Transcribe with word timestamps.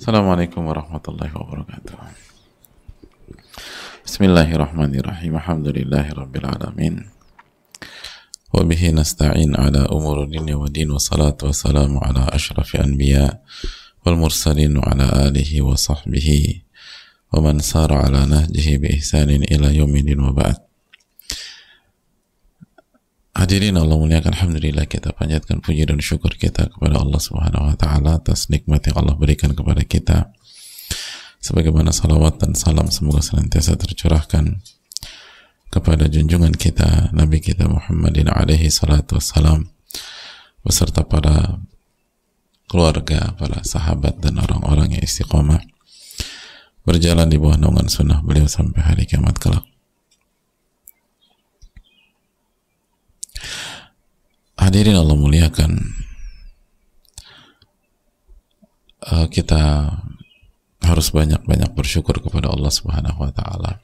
Assalamualaikum 0.00 0.64
warahmatullahi 0.64 1.28
wabarakatuh. 1.28 1.92
Bismillahirrahmanirrahim. 4.00 5.36
Alhamdulillahi 5.36 6.16
rabbil 6.16 6.48
alamin. 6.48 7.04
Wa 8.48 8.64
bihi 8.64 8.96
nasta'in 8.96 9.52
ala 9.52 9.92
umur 9.92 10.24
dunya 10.24 10.56
wa 10.56 10.72
din 10.72 10.88
wa 10.88 10.96
salatu 10.96 11.52
wa 11.52 11.52
salamu 11.52 12.00
ala 12.00 12.32
ashrafi 12.32 12.80
anbiya 12.80 13.44
wal 14.00 14.16
mursalin 14.16 14.80
wa 14.80 14.88
ala 14.88 15.28
alihi 15.28 15.60
wa 15.60 15.76
sahbihi 15.76 16.64
wa 17.36 17.44
man 17.44 17.60
sara 17.60 18.08
ala 18.08 18.24
nahjihi 18.24 18.80
bi 18.80 18.96
ihsanin 18.96 19.44
ila 19.52 19.68
yaumidin 19.68 20.16
wa 20.16 20.32
ba'd. 20.32 20.64
Hadirin 23.40 23.72
Allah 23.80 23.96
muliakan 23.96 24.36
Alhamdulillah 24.36 24.84
kita 24.84 25.16
panjatkan 25.16 25.64
puji 25.64 25.88
dan 25.88 25.96
syukur 25.96 26.28
kita 26.36 26.68
kepada 26.68 27.00
Allah 27.00 27.16
Subhanahu 27.16 27.72
wa 27.72 27.76
taala 27.80 28.20
atas 28.20 28.52
nikmat 28.52 28.84
yang 28.84 29.00
Allah 29.00 29.16
berikan 29.16 29.56
kepada 29.56 29.80
kita. 29.80 30.28
Sebagaimana 31.40 31.88
salawat 31.88 32.36
dan 32.36 32.52
salam 32.52 32.92
semoga 32.92 33.24
senantiasa 33.24 33.80
tercurahkan 33.80 34.60
kepada 35.72 36.04
junjungan 36.12 36.52
kita 36.52 37.16
Nabi 37.16 37.40
kita 37.40 37.64
Muhammadin 37.64 38.28
alaihi 38.28 38.68
salatu 38.68 39.16
wassalam 39.16 39.72
beserta 40.60 41.08
para 41.08 41.64
keluarga, 42.68 43.32
para 43.40 43.64
sahabat 43.64 44.20
dan 44.20 44.36
orang-orang 44.36 45.00
yang 45.00 45.04
istiqomah 45.08 45.64
berjalan 46.84 47.32
di 47.32 47.40
bawah 47.40 47.56
naungan 47.56 47.88
sunnah 47.88 48.20
beliau 48.20 48.44
sampai 48.44 48.84
hari 48.84 49.08
kiamat 49.08 49.40
kelak. 49.40 49.69
Hadirin 54.70 54.94
Allah 54.94 55.18
muliakan 55.18 55.82
uh, 59.02 59.26
kita 59.26 59.90
harus 60.86 61.10
banyak-banyak 61.10 61.74
bersyukur 61.74 62.22
kepada 62.22 62.54
Allah 62.54 62.70
Subhanahu 62.70 63.18
wa 63.18 63.34
taala. 63.34 63.82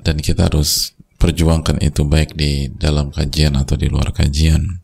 Dan 0.00 0.24
kita 0.24 0.48
harus 0.48 0.96
perjuangkan 1.20 1.84
itu 1.84 2.08
baik 2.08 2.32
di 2.32 2.72
dalam 2.72 3.12
kajian 3.12 3.60
atau 3.60 3.76
di 3.76 3.92
luar 3.92 4.08
kajian 4.08 4.80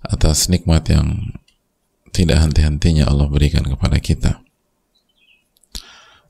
atas 0.00 0.48
nikmat 0.48 0.88
yang 0.88 1.36
tidak 2.08 2.40
henti-hentinya 2.40 3.04
Allah 3.04 3.28
berikan 3.28 3.68
kepada 3.68 4.00
kita. 4.00 4.40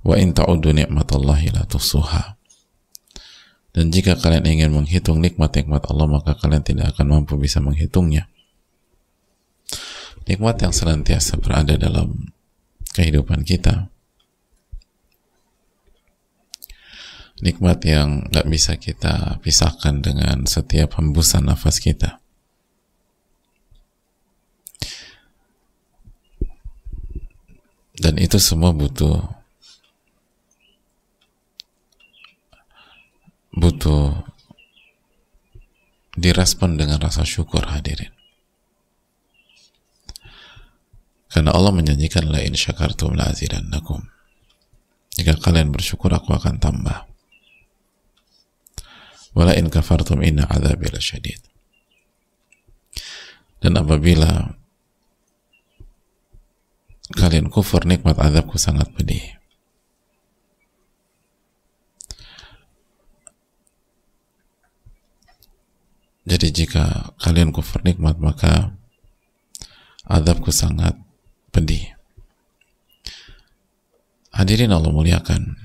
Wa 0.02 0.18
in 0.18 0.34
ta'uddu 0.34 0.74
ni'matallahi 0.74 1.54
la 1.54 1.62
tuhsuha. 1.70 2.39
Dan 3.70 3.94
jika 3.94 4.18
kalian 4.18 4.46
ingin 4.50 4.70
menghitung 4.74 5.22
nikmat-nikmat 5.22 5.86
Allah, 5.86 6.06
maka 6.10 6.34
kalian 6.34 6.66
tidak 6.66 6.94
akan 6.96 7.06
mampu 7.22 7.38
bisa 7.38 7.62
menghitungnya. 7.62 8.26
Nikmat 10.26 10.58
yang 10.62 10.74
senantiasa 10.74 11.38
berada 11.38 11.78
dalam 11.78 12.34
kehidupan 12.98 13.46
kita. 13.46 13.86
Nikmat 17.40 17.80
yang 17.88 18.28
gak 18.28 18.50
bisa 18.52 18.76
kita 18.76 19.40
pisahkan 19.40 20.04
dengan 20.04 20.44
setiap 20.44 21.00
hembusan 21.00 21.48
nafas 21.48 21.80
kita. 21.80 22.20
Dan 28.00 28.16
itu 28.20 28.36
semua 28.36 28.72
butuh 28.76 29.39
direspon 36.20 36.76
dengan 36.76 37.00
rasa 37.00 37.24
syukur 37.24 37.64
hadirin. 37.72 38.12
Karena 41.30 41.54
Allah 41.56 41.72
menjanjikan 41.72 42.28
la 42.28 42.44
in 42.44 42.58
syakartum 42.58 43.16
la 43.16 43.32
azidannakum. 43.32 44.04
Jika 45.16 45.38
kalian 45.40 45.72
bersyukur 45.72 46.12
aku 46.12 46.36
akan 46.36 46.60
tambah. 46.60 47.06
Wala 49.32 49.54
in 49.54 49.70
kafartum 49.70 50.20
inna 50.26 50.44
adzabi 50.44 50.90
lasyadid. 50.90 51.38
Dan 53.62 53.78
apabila 53.78 54.58
kalian 57.14 57.48
kufur 57.48 57.86
nikmat 57.86 58.18
azabku 58.18 58.58
sangat 58.58 58.90
pedih. 58.92 59.39
Jadi 66.30 66.46
jika 66.54 67.10
kalian 67.18 67.50
kufur 67.50 67.82
nikmat 67.82 68.22
maka 68.22 68.70
azabku 70.06 70.54
sangat 70.54 70.94
pedih. 71.50 71.90
Hadirin 74.30 74.70
Allah 74.70 74.94
muliakan. 74.94 75.58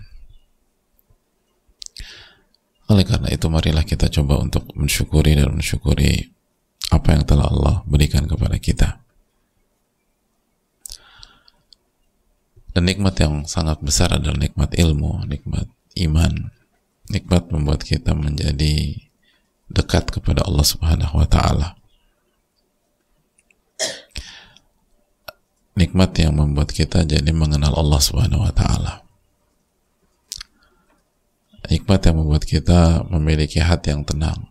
Oleh 2.90 3.06
karena 3.06 3.30
itu 3.30 3.46
marilah 3.46 3.86
kita 3.86 4.10
coba 4.10 4.42
untuk 4.42 4.66
mensyukuri 4.74 5.38
dan 5.38 5.54
mensyukuri 5.54 6.34
apa 6.90 7.14
yang 7.14 7.24
telah 7.30 7.46
Allah 7.46 7.76
berikan 7.86 8.26
kepada 8.26 8.58
kita. 8.58 9.06
Dan 12.74 12.90
nikmat 12.90 13.16
yang 13.22 13.46
sangat 13.46 13.86
besar 13.86 14.18
adalah 14.18 14.36
nikmat 14.36 14.74
ilmu, 14.74 15.30
nikmat 15.30 15.70
iman, 16.10 16.50
nikmat 17.14 17.54
membuat 17.54 17.86
kita 17.86 18.18
menjadi 18.18 19.06
dekat 19.70 20.14
kepada 20.14 20.46
Allah 20.46 20.66
Subhanahu 20.66 21.16
wa 21.18 21.28
taala. 21.28 21.78
Nikmat 25.76 26.16
yang 26.16 26.40
membuat 26.40 26.72
kita 26.72 27.04
jadi 27.04 27.36
mengenal 27.36 27.76
Allah 27.76 28.00
Subhanahu 28.00 28.48
wa 28.48 28.54
taala. 28.56 29.04
Nikmat 31.68 32.00
yang 32.08 32.16
membuat 32.22 32.46
kita 32.46 33.04
memiliki 33.10 33.60
hati 33.60 33.92
yang 33.92 34.06
tenang. 34.06 34.48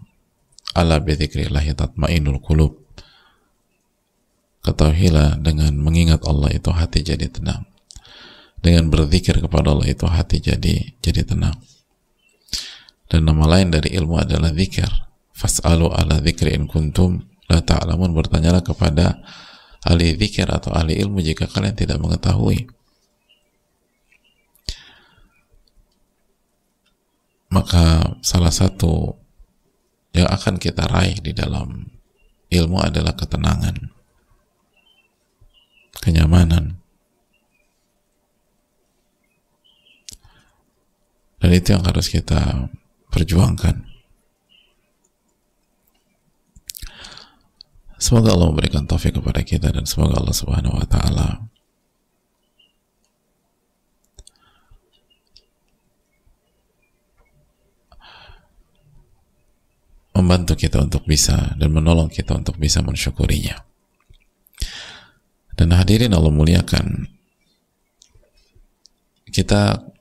Ala 0.75 0.99
bidzikrillah 0.99 1.65
tatmainul 1.73 2.43
qulub. 2.43 2.77
Ketahuilah 4.67 5.39
dengan 5.41 5.77
mengingat 5.79 6.27
Allah 6.27 6.51
itu 6.53 6.69
hati 6.75 7.07
jadi 7.07 7.31
tenang. 7.31 7.65
Dengan 8.59 8.89
berzikir 8.89 9.39
kepada 9.39 9.77
Allah 9.77 9.89
itu 9.89 10.09
hati 10.09 10.41
jadi 10.41 10.97
jadi 10.99 11.23
tenang. 11.23 11.57
Dan 13.09 13.29
nama 13.29 13.45
lain 13.47 13.69
dari 13.69 13.93
ilmu 13.95 14.17
adalah 14.17 14.51
zikir. 14.53 14.89
Fas'alu 15.35 15.93
ala 15.93 16.23
zikri 16.25 16.57
in 16.57 16.65
kuntum 16.65 17.21
la 17.51 17.61
ta'lamun. 17.61 18.17
Bertanyalah 18.17 18.65
kepada 18.65 19.21
ahli 19.85 20.17
zikir 20.17 20.49
atau 20.49 20.73
ahli 20.73 20.97
ilmu 20.97 21.21
jika 21.21 21.45
kalian 21.45 21.77
tidak 21.77 22.01
mengetahui. 22.01 22.65
Maka 27.53 28.19
salah 28.25 28.51
satu 28.51 29.15
yang 30.11 30.27
akan 30.27 30.59
kita 30.59 30.91
raih 30.91 31.23
di 31.23 31.31
dalam 31.31 31.87
ilmu 32.51 32.79
adalah 32.83 33.15
ketenangan, 33.15 33.95
kenyamanan, 36.03 36.83
dan 41.39 41.51
itu 41.51 41.79
yang 41.79 41.85
harus 41.87 42.11
kita 42.11 42.71
perjuangkan. 43.15 43.87
Semoga 48.03 48.35
Allah 48.35 48.51
memberikan 48.51 48.85
taufik 48.85 49.17
kepada 49.17 49.47
kita 49.47 49.71
dan 49.71 49.87
semoga 49.87 50.19
Allah 50.19 50.35
Subhanahu 50.35 50.77
wa 50.77 50.85
taala 50.85 51.47
membantu 60.15 60.59
kita 60.59 60.83
untuk 60.83 61.07
bisa 61.07 61.55
dan 61.57 61.71
menolong 61.71 62.11
kita 62.11 62.35
untuk 62.35 62.59
bisa 62.59 62.83
mensyukurinya. 62.83 63.63
Dan 65.55 65.71
hadirin 65.71 66.11
Allah 66.11 66.35
muliakan, 66.35 67.07
kita 69.31 69.94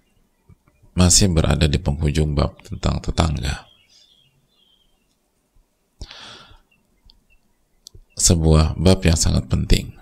masih 0.93 1.29
berada 1.33 1.65
di 1.65 1.81
penghujung 1.81 2.37
bab 2.37 2.57
tentang 2.61 3.01
tetangga. 3.01 3.65
Sebuah 8.13 8.77
bab 8.77 9.01
yang 9.01 9.17
sangat 9.17 9.49
penting. 9.49 9.97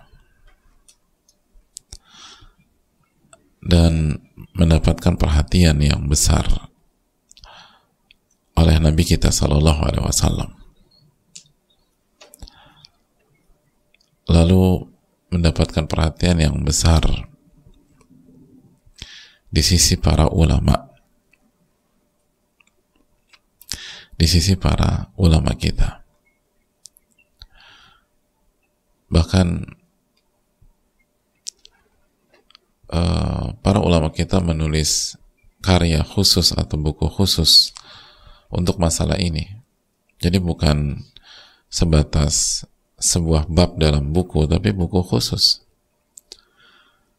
Dan 3.62 4.20
mendapatkan 4.58 5.16
perhatian 5.16 5.80
yang 5.80 6.10
besar 6.12 6.44
oleh 8.58 8.76
Nabi 8.78 9.08
kita 9.08 9.32
Sallallahu 9.32 9.82
Alaihi 9.86 10.06
Wasallam. 10.06 10.50
Lalu 14.28 14.92
mendapatkan 15.32 15.88
perhatian 15.88 16.38
yang 16.44 16.56
besar 16.68 17.31
di 19.52 19.60
sisi 19.60 20.00
para 20.00 20.32
ulama. 20.32 20.74
Di 24.16 24.26
sisi 24.26 24.56
para 24.56 25.12
ulama 25.20 25.52
kita. 25.60 26.02
Bahkan 29.12 29.48
uh, 32.96 33.46
para 33.60 33.80
ulama 33.84 34.08
kita 34.16 34.40
menulis 34.40 35.20
karya 35.60 36.00
khusus 36.02 36.56
atau 36.56 36.80
buku 36.80 37.12
khusus 37.12 37.76
untuk 38.48 38.80
masalah 38.80 39.20
ini. 39.20 39.60
Jadi 40.24 40.40
bukan 40.40 41.04
sebatas 41.68 42.64
sebuah 43.02 43.50
bab 43.50 43.76
dalam 43.82 44.14
buku, 44.14 44.46
tapi 44.46 44.72
buku 44.72 45.02
khusus. 45.02 45.66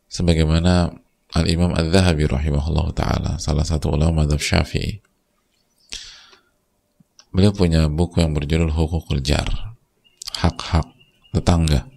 Sebagaimana 0.07 1.02
Al-Imam 1.33 1.73
Al-Zahabi 1.73 2.29
rahimahullah 2.29 2.93
ta'ala, 2.93 3.33
salah 3.41 3.65
satu 3.65 3.97
ulama 3.97 4.25
madhab 4.25 4.37
syafi'i. 4.37 5.01
Beliau 7.33 7.57
punya 7.57 7.89
buku 7.89 8.21
yang 8.21 8.37
berjudul 8.37 8.69
Hukukul 8.69 9.25
Jar, 9.25 9.49
hak-hak 10.37 10.85
tetangga. 11.33 11.89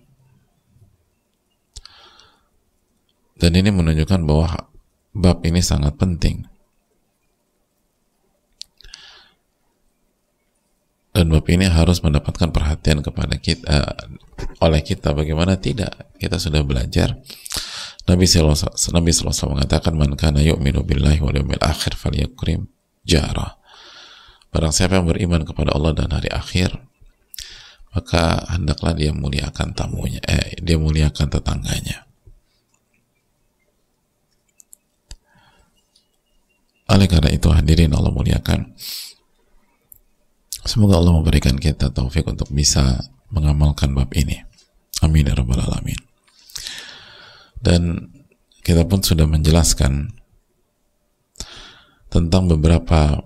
Dan 3.36 3.52
ini 3.60 3.68
menunjukkan 3.68 4.24
bahwa 4.24 4.72
bab 5.12 5.44
ini 5.44 5.60
sangat 5.60 6.00
penting. 6.00 6.48
Dan 11.12 11.28
bab 11.32 11.44
ini 11.52 11.68
harus 11.68 12.00
mendapatkan 12.00 12.56
perhatian 12.56 13.04
kepada 13.04 13.36
kita 13.36 13.68
uh, 13.68 13.96
oleh 14.64 14.80
kita. 14.80 15.12
Bagaimana 15.12 15.60
tidak? 15.60 16.16
Kita 16.16 16.40
sudah 16.40 16.64
belajar. 16.64 17.20
Nabi 18.06 18.30
SAW, 18.30 18.54
Nabi 18.94 19.10
SAW 19.10 19.58
mengatakan 19.58 19.98
man 19.98 20.14
kana 20.14 20.46
yu'minu 20.46 20.86
billahi 20.86 21.20
wal 21.26 21.34
yawmil 21.34 21.62
akhir 21.62 21.98
falyakrim 21.98 22.70
jara. 23.02 23.58
Barang 24.54 24.72
siapa 24.72 25.02
yang 25.02 25.10
beriman 25.10 25.42
kepada 25.42 25.74
Allah 25.74 25.92
dan 25.98 26.14
hari 26.14 26.30
akhir, 26.30 26.78
maka 27.98 28.46
hendaklah 28.54 28.94
dia 28.94 29.10
muliakan 29.10 29.74
tamunya, 29.74 30.22
eh, 30.30 30.62
dia 30.62 30.78
muliakan 30.78 31.28
tetangganya. 31.34 32.06
Oleh 36.86 37.10
karena 37.10 37.34
itu 37.34 37.50
hadirin 37.50 37.98
Allah 37.98 38.14
muliakan. 38.14 38.78
Semoga 40.66 41.02
Allah 41.02 41.18
memberikan 41.18 41.58
kita 41.58 41.90
taufik 41.90 42.30
untuk 42.30 42.54
bisa 42.54 43.10
mengamalkan 43.34 43.94
bab 43.98 44.14
ini. 44.14 44.38
Amin 45.02 45.26
ya 45.26 45.34
rabbal 45.34 45.62
alamin. 45.62 46.15
Dan 47.66 48.14
kita 48.62 48.86
pun 48.86 49.02
sudah 49.02 49.26
menjelaskan 49.26 50.14
tentang 52.14 52.46
beberapa 52.46 53.26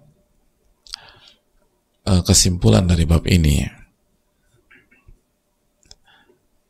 uh, 2.08 2.22
kesimpulan 2.24 2.88
dari 2.88 3.04
bab 3.04 3.28
ini. 3.28 3.68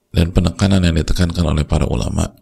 Dan 0.10 0.34
penekanan 0.34 0.82
yang 0.82 0.98
ditekankan 0.98 1.46
oleh 1.46 1.62
para 1.62 1.86
ulama. 1.86 2.34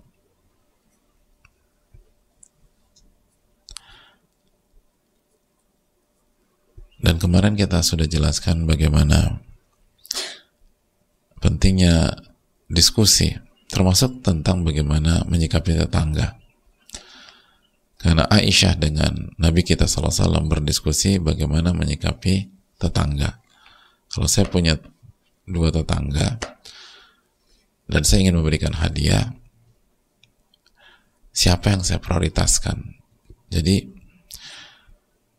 Dan 6.97 7.19
kemarin 7.21 7.53
kita 7.53 7.83
sudah 7.83 8.07
jelaskan 8.07 8.65
bagaimana 8.65 9.43
pentingnya 11.43 12.17
diskusi, 12.71 13.37
termasuk 13.67 14.23
tentang 14.23 14.63
bagaimana 14.63 15.27
menyikapi 15.27 15.75
tetangga. 15.75 16.39
Karena 17.97 18.29
Aisyah 18.29 18.77
dengan 18.77 19.33
Nabi 19.41 19.65
kita 19.65 19.89
SAW 19.89 20.45
berdiskusi 20.45 21.17
bagaimana 21.17 21.73
menyikapi 21.73 22.47
tetangga. 22.77 23.41
Kalau 24.07 24.29
saya 24.29 24.47
punya 24.47 24.77
dua 25.43 25.73
tetangga 25.73 26.37
dan 27.89 28.01
saya 28.05 28.23
ingin 28.23 28.39
memberikan 28.39 28.71
hadiah, 28.77 29.33
siapa 31.33 31.73
yang 31.73 31.81
saya 31.83 31.97
prioritaskan? 31.97 33.01
Jadi 33.49 33.97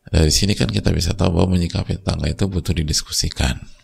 dari 0.08 0.32
sini 0.32 0.56
kan 0.56 0.68
kita 0.72 0.90
bisa 0.90 1.12
tahu 1.12 1.40
bahwa 1.40 1.56
menyikapi 1.56 2.00
tetangga 2.00 2.26
itu 2.26 2.44
butuh 2.50 2.74
didiskusikan. 2.74 3.77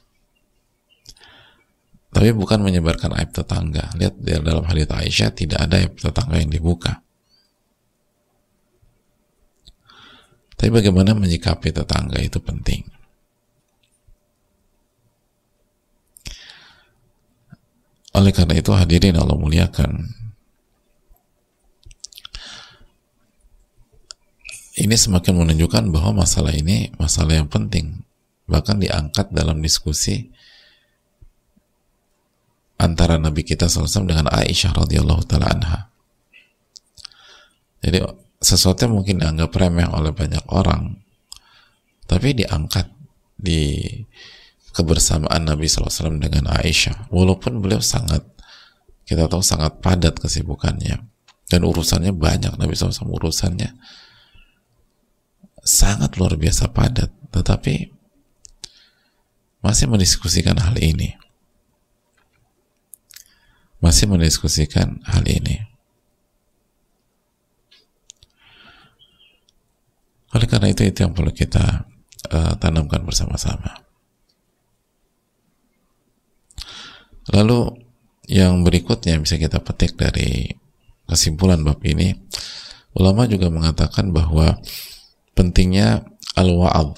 Tapi 2.15 2.31
bukan 2.31 2.63
menyebarkan 2.63 3.11
aib 3.19 3.35
tetangga. 3.35 3.91
Lihat 3.99 4.23
dalam 4.23 4.63
hadits 4.63 4.95
Aisyah 4.95 5.35
tidak 5.35 5.59
ada 5.67 5.83
aib 5.83 5.99
tetangga 5.99 6.39
yang 6.39 6.55
dibuka. 6.55 7.03
Tapi 10.55 10.71
bagaimana 10.71 11.19
menyikapi 11.19 11.75
tetangga 11.75 12.23
itu 12.23 12.39
penting. 12.39 12.87
Oleh 18.15 18.31
karena 18.31 18.55
itu 18.63 18.71
hadirin 18.71 19.19
Allah 19.19 19.35
muliakan 19.35 20.07
ini 24.79 24.95
semakin 24.95 25.35
menunjukkan 25.35 25.91
bahwa 25.91 26.23
masalah 26.23 26.55
ini 26.55 26.95
masalah 26.95 27.43
yang 27.43 27.51
penting 27.51 28.07
bahkan 28.47 28.79
diangkat 28.79 29.35
dalam 29.35 29.59
diskusi 29.59 30.31
antara 32.85 33.17
Nabi 33.17 33.41
kita 33.41 33.65
SAW 33.65 34.05
dengan 34.05 34.29
Aisyah 34.29 34.77
radhiyallahu 34.77 35.25
taala 35.25 35.49
anha. 35.49 35.79
Jadi 37.81 38.05
sesuatu 38.45 38.85
yang 38.85 39.01
mungkin 39.01 39.25
dianggap 39.25 39.57
remeh 39.57 39.89
oleh 39.89 40.13
banyak 40.13 40.45
orang, 40.53 41.01
tapi 42.05 42.37
diangkat 42.37 42.93
di 43.41 43.89
kebersamaan 44.77 45.49
Nabi 45.49 45.65
SAW 45.65 46.21
dengan 46.21 46.53
Aisyah, 46.53 47.09
walaupun 47.09 47.65
beliau 47.65 47.81
sangat 47.81 48.21
kita 49.09 49.29
tahu 49.29 49.45
sangat 49.45 49.81
padat 49.85 50.17
kesibukannya 50.17 50.97
dan 51.49 51.61
urusannya 51.61 52.13
banyak 52.17 52.57
Nabi 52.57 52.73
SAW 52.73 53.09
urusannya 53.09 53.77
sangat 55.65 56.21
luar 56.21 56.37
biasa 56.37 56.69
padat, 56.73 57.09
tetapi 57.33 57.89
masih 59.65 59.89
mendiskusikan 59.89 60.61
hal 60.61 60.77
ini. 60.77 61.17
Masih 63.85 64.09
mendiskusikan 64.09 65.05
hal 65.05 65.29
ini. 65.29 65.61
Oleh 70.33 70.49
karena 70.49 70.73
itu, 70.73 70.89
itu 70.89 71.05
yang 71.05 71.13
perlu 71.13 71.31
kita 71.31 71.85
uh, 72.33 72.57
tanamkan 72.57 73.05
bersama-sama. 73.05 73.85
Lalu 77.29 77.85
yang 78.25 78.65
berikutnya 78.65 79.21
bisa 79.21 79.37
kita 79.37 79.61
petik 79.61 80.01
dari 80.01 80.49
kesimpulan 81.05 81.61
bab 81.61 81.79
ini, 81.85 82.17
ulama 82.97 83.29
juga 83.29 83.53
mengatakan 83.53 84.17
bahwa 84.17 84.57
pentingnya 85.37 86.09
al-wa'ad 86.35 86.97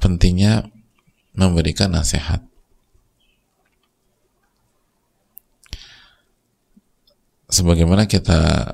pentingnya 0.00 0.66
memberikan 1.36 1.92
nasihat 1.92 2.42
sebagaimana 7.60 8.08
kita 8.08 8.72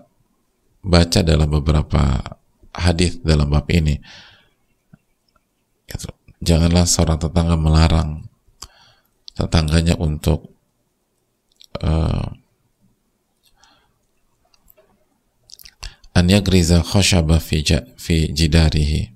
baca 0.87 1.21
dalam 1.27 1.51
beberapa 1.51 2.23
hadis 2.71 3.19
dalam 3.27 3.51
bab 3.51 3.67
ini. 3.75 3.99
Gitu. 5.87 6.11
janganlah 6.43 6.83
seorang 6.87 7.19
tetangga 7.19 7.55
melarang 7.55 8.27
tetangganya 9.39 9.95
untuk 9.99 10.51
uh, 11.83 12.27
an 16.15 16.27
yagriza 16.27 16.83
khashaba 16.87 17.43
fi, 17.43 17.67
fi 17.99 18.31
jidarihi. 18.31 19.15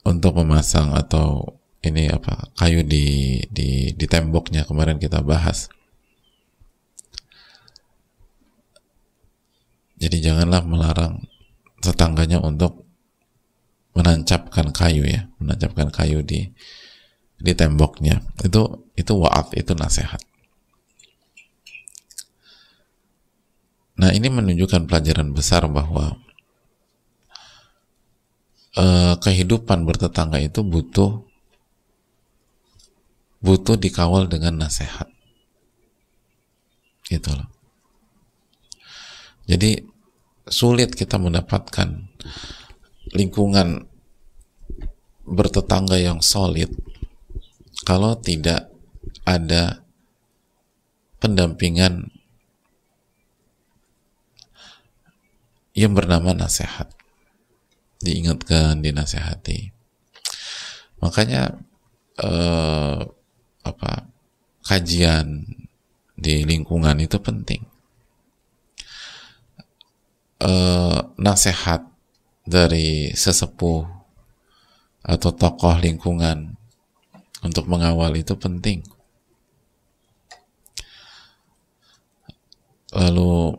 Untuk 0.00 0.32
memasang 0.40 0.96
atau 0.96 1.60
ini 1.84 2.08
apa 2.08 2.50
kayu 2.56 2.82
di 2.82 3.40
di 3.52 3.92
di 3.92 4.06
temboknya 4.08 4.64
kemarin 4.64 4.96
kita 4.96 5.20
bahas 5.20 5.68
jadi 10.00 10.16
janganlah 10.32 10.64
melarang 10.64 11.28
tetangganya 11.84 12.40
untuk 12.40 12.88
menancapkan 13.92 14.72
kayu 14.72 15.04
ya 15.04 15.28
menancapkan 15.36 15.92
kayu 15.92 16.24
di 16.24 16.50
di 17.40 17.52
temboknya 17.52 18.20
itu 18.42 18.88
itu 18.96 19.12
waat 19.16 19.52
itu 19.56 19.72
nasihat 19.76 20.20
Nah, 24.00 24.16
ini 24.16 24.32
menunjukkan 24.32 24.88
pelajaran 24.88 25.36
besar 25.36 25.68
bahwa 25.68 26.16
uh, 28.80 29.14
kehidupan 29.20 29.84
bertetangga 29.84 30.40
itu 30.40 30.64
butuh 30.64 31.20
butuh 33.44 33.76
dikawal 33.76 34.24
dengan 34.24 34.64
nasihat. 34.64 35.04
Loh. 37.12 37.59
Jadi 39.50 39.82
sulit 40.46 40.94
kita 40.94 41.18
mendapatkan 41.18 42.06
lingkungan 43.10 43.90
bertetangga 45.26 45.98
yang 45.98 46.22
solid 46.22 46.70
kalau 47.82 48.14
tidak 48.14 48.70
ada 49.26 49.82
pendampingan 51.18 52.14
yang 55.74 55.98
bernama 55.98 56.30
nasihat. 56.30 56.86
Diingatkan 58.00 58.80
dinasehati 58.80 59.80
makanya 61.00 61.56
eh, 62.20 63.00
apa 63.64 63.92
kajian 64.64 65.48
di 66.20 66.44
lingkungan 66.44 67.00
itu 67.00 67.16
penting 67.20 67.64
eh, 70.40 70.98
nasihat 71.20 71.84
dari 72.44 73.12
sesepuh 73.12 73.84
atau 75.00 75.30
tokoh 75.32 75.76
lingkungan 75.80 76.56
untuk 77.40 77.64
mengawal 77.68 78.12
itu 78.16 78.36
penting 78.36 78.84
lalu 82.90 83.56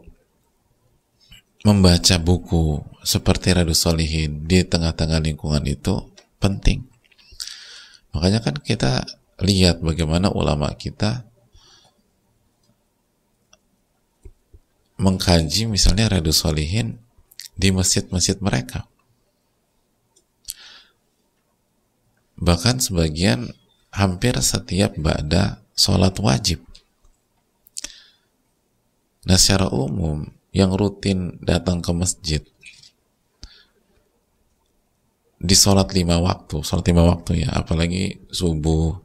membaca 1.61 2.15
buku 2.17 2.81
seperti 3.05 3.53
Radu 3.53 3.73
Solihin 3.77 4.45
di 4.49 4.65
tengah-tengah 4.65 5.21
lingkungan 5.21 5.61
itu 5.69 6.09
penting. 6.41 6.89
Makanya 8.11 8.41
kan 8.41 8.55
kita 8.59 9.05
lihat 9.41 9.79
bagaimana 9.79 10.33
ulama 10.33 10.73
kita 10.73 11.25
mengkaji 15.01 15.65
misalnya 15.65 16.05
Radu 16.13 16.29
Solihin 16.29 17.01
di 17.57 17.73
masjid-masjid 17.73 18.37
mereka. 18.37 18.85
Bahkan 22.37 22.77
sebagian 22.81 23.49
hampir 23.89 24.37
setiap 24.39 24.93
ba'da 24.97 25.65
sholat 25.73 26.13
wajib. 26.21 26.61
Nah 29.25 29.37
secara 29.37 29.69
umum 29.73 30.25
yang 30.53 30.73
rutin 30.73 31.37
datang 31.41 31.81
ke 31.81 31.91
masjid 31.93 32.41
di 35.41 35.55
sholat 35.57 35.89
lima 35.97 36.21
waktu, 36.21 36.61
sholat 36.61 36.85
lima 36.85 37.05
waktu 37.09 37.45
ya, 37.45 37.49
apalagi 37.57 38.21
subuh, 38.29 39.01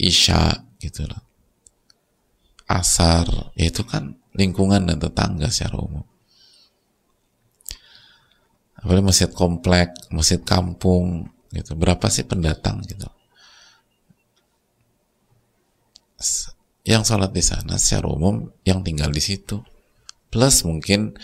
isya 0.00 0.64
gitu 0.80 1.04
loh. 1.04 1.20
Asar, 2.68 3.52
ya 3.56 3.68
itu 3.68 3.84
kan 3.84 4.16
lingkungan 4.36 4.84
dan 4.88 4.98
tetangga 5.00 5.48
secara 5.48 5.80
umum. 5.80 6.04
Apalagi 8.78 9.04
masjid 9.04 9.30
komplek, 9.32 9.90
masjid 10.14 10.38
kampung, 10.38 11.26
gitu. 11.50 11.74
Berapa 11.74 12.06
sih 12.12 12.22
pendatang 12.22 12.84
gitu? 12.86 13.08
Yang 16.86 17.02
sholat 17.14 17.30
di 17.34 17.42
sana 17.42 17.74
secara 17.76 18.06
umum 18.08 18.48
yang 18.64 18.80
tinggal 18.82 19.10
di 19.12 19.20
situ 19.20 19.60
plus 20.28 20.64
mungkin 20.64 21.16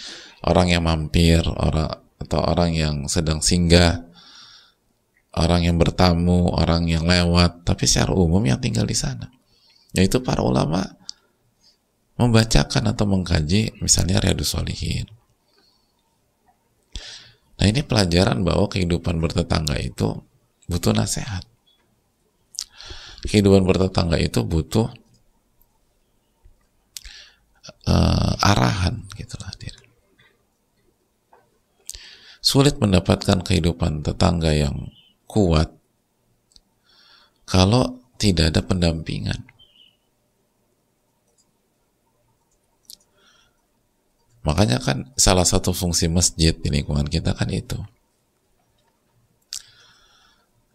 orang 0.44 0.72
yang 0.72 0.84
mampir 0.84 1.44
orang 1.44 2.00
atau 2.20 2.40
orang 2.40 2.72
yang 2.72 2.96
sedang 3.04 3.44
singgah 3.44 4.00
orang 5.36 5.68
yang 5.68 5.76
bertamu 5.76 6.48
orang 6.56 6.88
yang 6.88 7.04
lewat 7.04 7.68
tapi 7.68 7.84
secara 7.84 8.16
umum 8.16 8.40
yang 8.48 8.56
tinggal 8.60 8.88
di 8.88 8.96
sana 8.96 9.28
yaitu 9.92 10.24
para 10.24 10.40
ulama 10.40 10.96
membacakan 12.14 12.94
atau 12.94 13.04
mengkaji 13.08 13.78
misalnya 13.82 14.22
Riyadus 14.22 14.54
Solihin 14.54 15.06
nah 17.54 17.66
ini 17.70 17.82
pelajaran 17.86 18.42
bahwa 18.42 18.66
kehidupan 18.70 19.18
bertetangga 19.18 19.78
itu 19.78 20.22
butuh 20.66 20.92
nasihat 20.94 21.46
kehidupan 23.24 23.64
bertetangga 23.64 24.20
itu 24.20 24.44
butuh 24.44 24.92
uh, 27.88 28.32
arahan 28.40 29.04
gitulah 29.16 29.48
hadir. 29.48 29.72
Sulit 32.44 32.76
mendapatkan 32.76 33.40
kehidupan 33.40 34.04
tetangga 34.04 34.52
yang 34.52 34.92
kuat 35.24 35.72
kalau 37.48 38.04
tidak 38.20 38.52
ada 38.52 38.60
pendampingan. 38.60 39.48
Makanya 44.44 44.76
kan 44.78 45.08
salah 45.16 45.48
satu 45.48 45.72
fungsi 45.72 46.06
masjid 46.12 46.52
di 46.52 46.68
lingkungan 46.68 47.08
kita 47.08 47.32
kan 47.32 47.48
itu. 47.48 47.80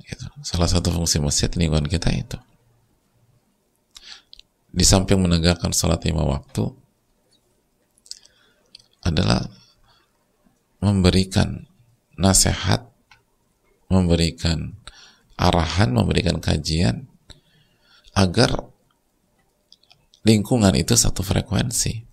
Gitu. 0.01 0.25
Salah 0.41 0.65
satu 0.65 0.89
fungsi 0.89 1.21
masjid 1.21 1.45
di 1.45 1.61
lingkungan 1.61 1.85
kita 1.85 2.09
itu. 2.09 2.38
Di 4.73 4.81
samping 4.81 5.21
menegakkan 5.21 5.69
salat 5.69 6.01
lima 6.05 6.25
waktu, 6.25 6.65
adalah 9.05 9.47
memberikan 10.83 11.65
nasihat, 12.19 12.89
memberikan 13.88 14.75
arahan, 15.39 15.95
memberikan 15.95 16.38
kajian 16.43 17.07
agar 18.11 18.67
lingkungan 20.27 20.75
itu 20.75 20.93
satu 20.99 21.23
frekuensi. 21.23 22.08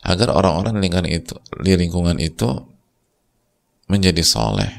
Agar 0.00 0.32
orang-orang 0.32 0.80
di 0.80 0.88
lingkungan 0.88 1.08
itu, 1.12 1.34
di 1.60 1.72
lingkungan 1.76 2.16
itu 2.16 2.48
menjadi 3.90 4.22
soleh, 4.24 4.70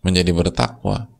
menjadi 0.00 0.32
bertakwa, 0.32 1.10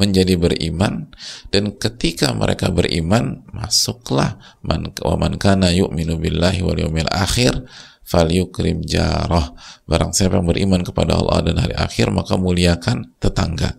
menjadi 0.00 0.40
beriman 0.40 1.12
dan 1.52 1.76
ketika 1.76 2.32
mereka 2.32 2.72
beriman 2.72 3.44
masuklah 3.52 4.40
man 4.64 4.96
wa 5.04 5.16
man 5.20 5.36
kana 5.36 5.68
yu'minu 5.76 6.16
billahi 6.16 6.64
wal 6.64 6.80
yawmil 6.80 7.10
akhir 7.12 7.68
falyukrim 8.08 8.80
jarah. 8.88 9.52
Barang 9.84 10.16
siapa 10.16 10.40
yang 10.40 10.48
beriman 10.48 10.80
kepada 10.80 11.20
Allah 11.20 11.44
dan 11.44 11.60
hari 11.60 11.76
akhir 11.76 12.08
maka 12.08 12.40
muliakan 12.40 13.12
tetangga. 13.20 13.76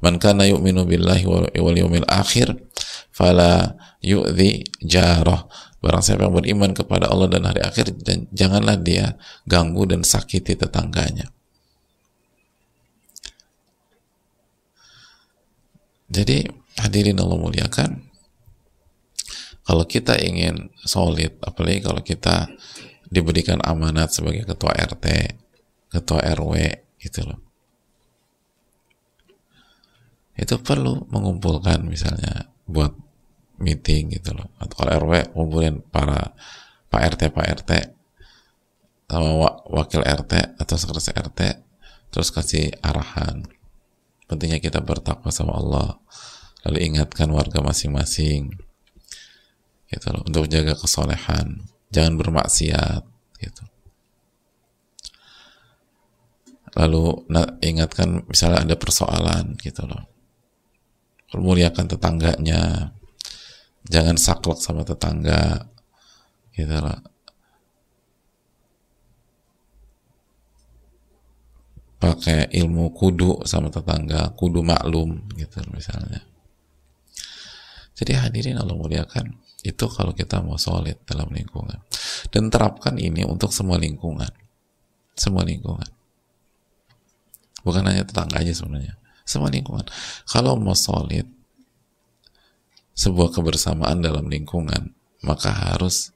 Man 0.00 0.16
kana 0.16 0.48
yu'minu 0.48 0.88
billahi 0.88 1.28
wal 1.28 1.76
yawmil 1.76 2.08
akhir 2.08 2.56
fala 3.12 3.76
yu'dhi 4.00 4.64
jarah 4.80 5.44
barang 5.78 6.02
siapa 6.02 6.26
yang 6.26 6.34
beriman 6.34 6.74
kepada 6.74 7.06
Allah 7.06 7.30
dan 7.30 7.46
hari 7.46 7.62
akhir 7.62 7.94
dan 8.02 8.26
janganlah 8.34 8.76
dia 8.78 9.14
ganggu 9.46 9.86
dan 9.86 10.02
sakiti 10.02 10.58
tetangganya 10.58 11.30
Jadi 16.08 16.48
hadirin 16.80 17.20
Allah 17.20 17.36
muliakan, 17.36 18.08
kalau 19.68 19.84
kita 19.84 20.16
ingin 20.16 20.72
solid, 20.80 21.36
apalagi 21.44 21.84
kalau 21.84 22.00
kita 22.00 22.48
diberikan 23.12 23.60
amanat 23.60 24.16
sebagai 24.16 24.48
ketua 24.48 24.72
RT, 24.72 25.36
ketua 25.92 26.24
RW, 26.32 26.56
gitu 26.96 27.28
loh. 27.28 27.40
Itu 30.32 30.56
perlu 30.64 31.04
mengumpulkan 31.12 31.84
misalnya 31.84 32.48
buat 32.64 32.96
meeting 33.58 34.14
gitu 34.14 34.34
loh. 34.34 34.50
Atau 34.62 34.82
kalau 34.82 35.06
RW 35.06 35.34
kumpulin 35.34 35.82
para 35.82 36.34
Pak 36.88 37.02
RT, 37.14 37.22
Pak 37.34 37.46
RT 37.62 37.70
sama 39.08 39.64
wakil 39.72 40.04
RT 40.04 40.60
atau 40.60 40.74
sekretaris 40.76 41.12
RT 41.12 41.40
terus 42.12 42.28
kasih 42.28 42.72
arahan. 42.84 43.44
Pentingnya 44.28 44.60
kita 44.60 44.84
bertakwa 44.84 45.32
sama 45.32 45.56
Allah 45.56 45.96
lalu 46.68 46.84
ingatkan 46.84 47.32
warga 47.32 47.64
masing-masing 47.64 48.52
gitu 49.88 50.06
loh 50.12 50.20
untuk 50.28 50.44
jaga 50.52 50.76
kesolehan. 50.76 51.64
Jangan 51.88 52.20
bermaksiat 52.20 53.02
gitu. 53.40 53.64
Lalu 56.76 57.24
ingatkan 57.64 58.28
misalnya 58.28 58.68
ada 58.68 58.76
persoalan 58.76 59.56
gitu 59.56 59.88
loh. 59.88 60.04
Permuliakan 61.32 61.88
tetangganya 61.88 62.92
jangan 63.86 64.18
saklek 64.18 64.58
sama 64.58 64.82
tetangga. 64.82 65.70
Gitu 66.50 66.74
loh 66.74 66.98
pakai 71.98 72.46
ilmu 72.54 72.94
kudu 72.94 73.42
sama 73.42 73.68
tetangga, 73.68 74.30
kudu 74.38 74.62
maklum 74.62 75.26
gitu 75.34 75.58
misalnya. 75.74 76.22
Jadi 77.98 78.14
hadirin 78.14 78.62
Allah 78.62 78.78
muliakan 78.78 79.34
itu 79.66 79.84
kalau 79.90 80.14
kita 80.14 80.38
mau 80.38 80.54
solid 80.54 81.02
dalam 81.02 81.34
lingkungan. 81.34 81.82
Dan 82.30 82.46
terapkan 82.46 82.94
ini 82.94 83.26
untuk 83.26 83.50
semua 83.50 83.74
lingkungan, 83.74 84.30
semua 85.18 85.42
lingkungan, 85.42 85.86
bukan 87.66 87.82
hanya 87.90 88.06
tetangga 88.06 88.38
aja 88.38 88.54
sebenarnya, 88.54 88.94
semua 89.26 89.50
lingkungan. 89.50 89.82
Kalau 90.30 90.54
mau 90.54 90.78
solid 90.78 91.26
sebuah 92.98 93.30
kebersamaan 93.30 94.02
dalam 94.02 94.26
lingkungan 94.26 94.90
maka 95.22 95.54
harus 95.54 96.10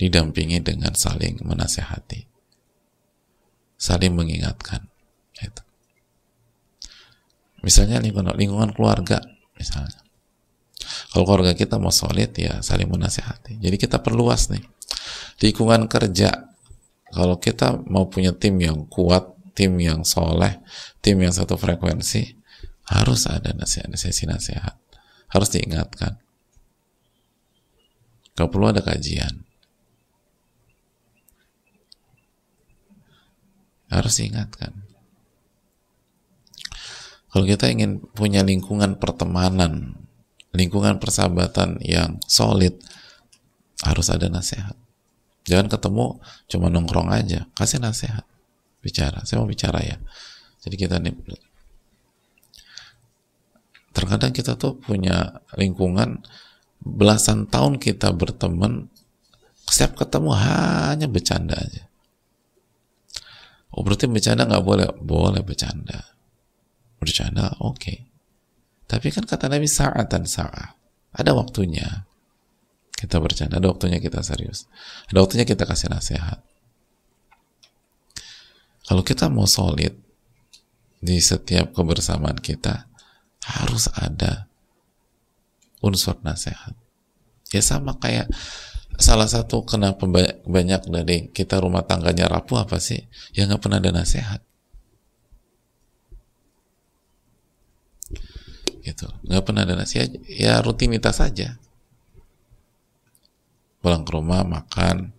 didampingi 0.00 0.64
dengan 0.64 0.96
saling 0.96 1.40
menasehati, 1.44 2.24
saling 3.76 4.12
mengingatkan 4.16 4.88
Gitu. 5.36 5.62
Misalnya 7.60 8.00
lingkungan, 8.00 8.36
lingkungan 8.36 8.70
keluarga, 8.72 9.20
misalnya. 9.56 10.00
Kalau 11.12 11.24
keluarga 11.26 11.56
kita 11.56 11.80
mau 11.80 11.90
solid 11.92 12.30
ya 12.36 12.60
saling 12.62 12.88
menasehati. 12.88 13.58
Jadi 13.58 13.76
kita 13.76 14.00
perluas 14.00 14.52
nih. 14.52 14.62
Lingkungan 15.42 15.88
kerja, 15.90 16.30
kalau 17.10 17.36
kita 17.36 17.80
mau 17.88 18.08
punya 18.08 18.32
tim 18.32 18.56
yang 18.60 18.86
kuat 18.88 19.34
tim 19.56 19.72
yang 19.80 20.04
soleh 20.04 20.60
tim 21.00 21.16
yang 21.16 21.32
satu 21.32 21.56
frekuensi 21.56 22.36
harus 22.92 23.24
ada 23.24 23.56
nasihat 23.56 23.88
sesi 23.96 24.28
nasihat 24.28 24.76
harus 25.30 25.48
diingatkan. 25.50 26.18
Kalau 28.36 28.52
perlu 28.52 28.68
ada 28.68 28.84
kajian. 28.84 29.46
Harus 33.88 34.18
diingatkan. 34.18 34.76
Kalau 37.32 37.44
kita 37.44 37.68
ingin 37.68 38.00
punya 38.16 38.40
lingkungan 38.40 38.96
pertemanan 38.96 39.96
lingkungan 40.56 40.96
persahabatan 40.96 41.76
yang 41.84 42.16
solid 42.24 42.80
harus 43.84 44.08
ada 44.08 44.32
nasihat. 44.32 44.72
Jangan 45.44 45.68
ketemu 45.68 46.18
cuma 46.48 46.72
nongkrong 46.72 47.12
aja 47.12 47.44
kasih 47.54 47.78
nasihat. 47.78 48.24
Bicara 48.80 49.22
saya 49.28 49.44
mau 49.44 49.48
bicara 49.48 49.84
ya. 49.84 50.00
Jadi 50.64 50.74
kita 50.80 50.96
nih 50.98 51.12
terkadang 53.96 54.36
kita 54.36 54.60
tuh 54.60 54.76
punya 54.76 55.40
lingkungan 55.56 56.20
belasan 56.84 57.48
tahun 57.48 57.80
kita 57.80 58.12
berteman 58.12 58.92
setiap 59.64 60.04
ketemu 60.04 60.36
hanya 60.36 61.08
bercanda 61.08 61.56
aja. 61.56 61.88
Oh 63.72 63.80
berarti 63.80 64.04
bercanda 64.04 64.44
nggak 64.44 64.64
boleh? 64.64 64.88
Boleh 65.00 65.40
bercanda. 65.40 66.12
Bercanda 67.00 67.56
oke. 67.64 67.80
Okay. 67.80 67.98
tapi 68.86 69.10
kan 69.10 69.26
kata 69.26 69.50
Nabi 69.50 69.66
saat 69.66 70.06
dan 70.06 70.30
saat 70.30 70.78
ada 71.10 71.34
waktunya 71.34 72.06
kita 72.94 73.18
bercanda 73.18 73.58
ada 73.58 73.72
waktunya 73.72 73.98
kita 73.98 74.22
serius. 74.22 74.70
Ada 75.10 75.18
waktunya 75.24 75.42
kita 75.48 75.66
kasih 75.66 75.90
nasihat. 75.90 76.38
Kalau 78.86 79.02
kita 79.02 79.26
mau 79.26 79.50
solid 79.50 79.98
di 81.02 81.18
setiap 81.18 81.74
kebersamaan 81.74 82.38
kita 82.38 82.85
harus 83.46 83.86
ada 83.94 84.50
unsur 85.78 86.18
nasihat. 86.26 86.74
Ya 87.54 87.62
sama 87.62 87.94
kayak 88.02 88.26
salah 88.98 89.30
satu 89.30 89.62
kenapa 89.62 90.02
banyak 90.42 90.82
dari 90.90 91.30
kita 91.30 91.62
rumah 91.62 91.86
tangganya 91.86 92.26
rapuh 92.26 92.66
apa 92.66 92.82
sih? 92.82 93.06
Ya 93.30 93.46
nggak 93.46 93.62
pernah 93.62 93.78
ada 93.78 93.94
nasihat. 93.94 94.42
Gitu. 98.82 99.06
Nggak 99.30 99.44
pernah 99.46 99.62
ada 99.62 99.74
nasihat. 99.78 100.10
Ya 100.26 100.58
rutinitas 100.58 101.22
saja 101.22 101.58
pulang 103.86 104.02
ke 104.02 104.18
rumah 104.18 104.42
makan 104.42 105.14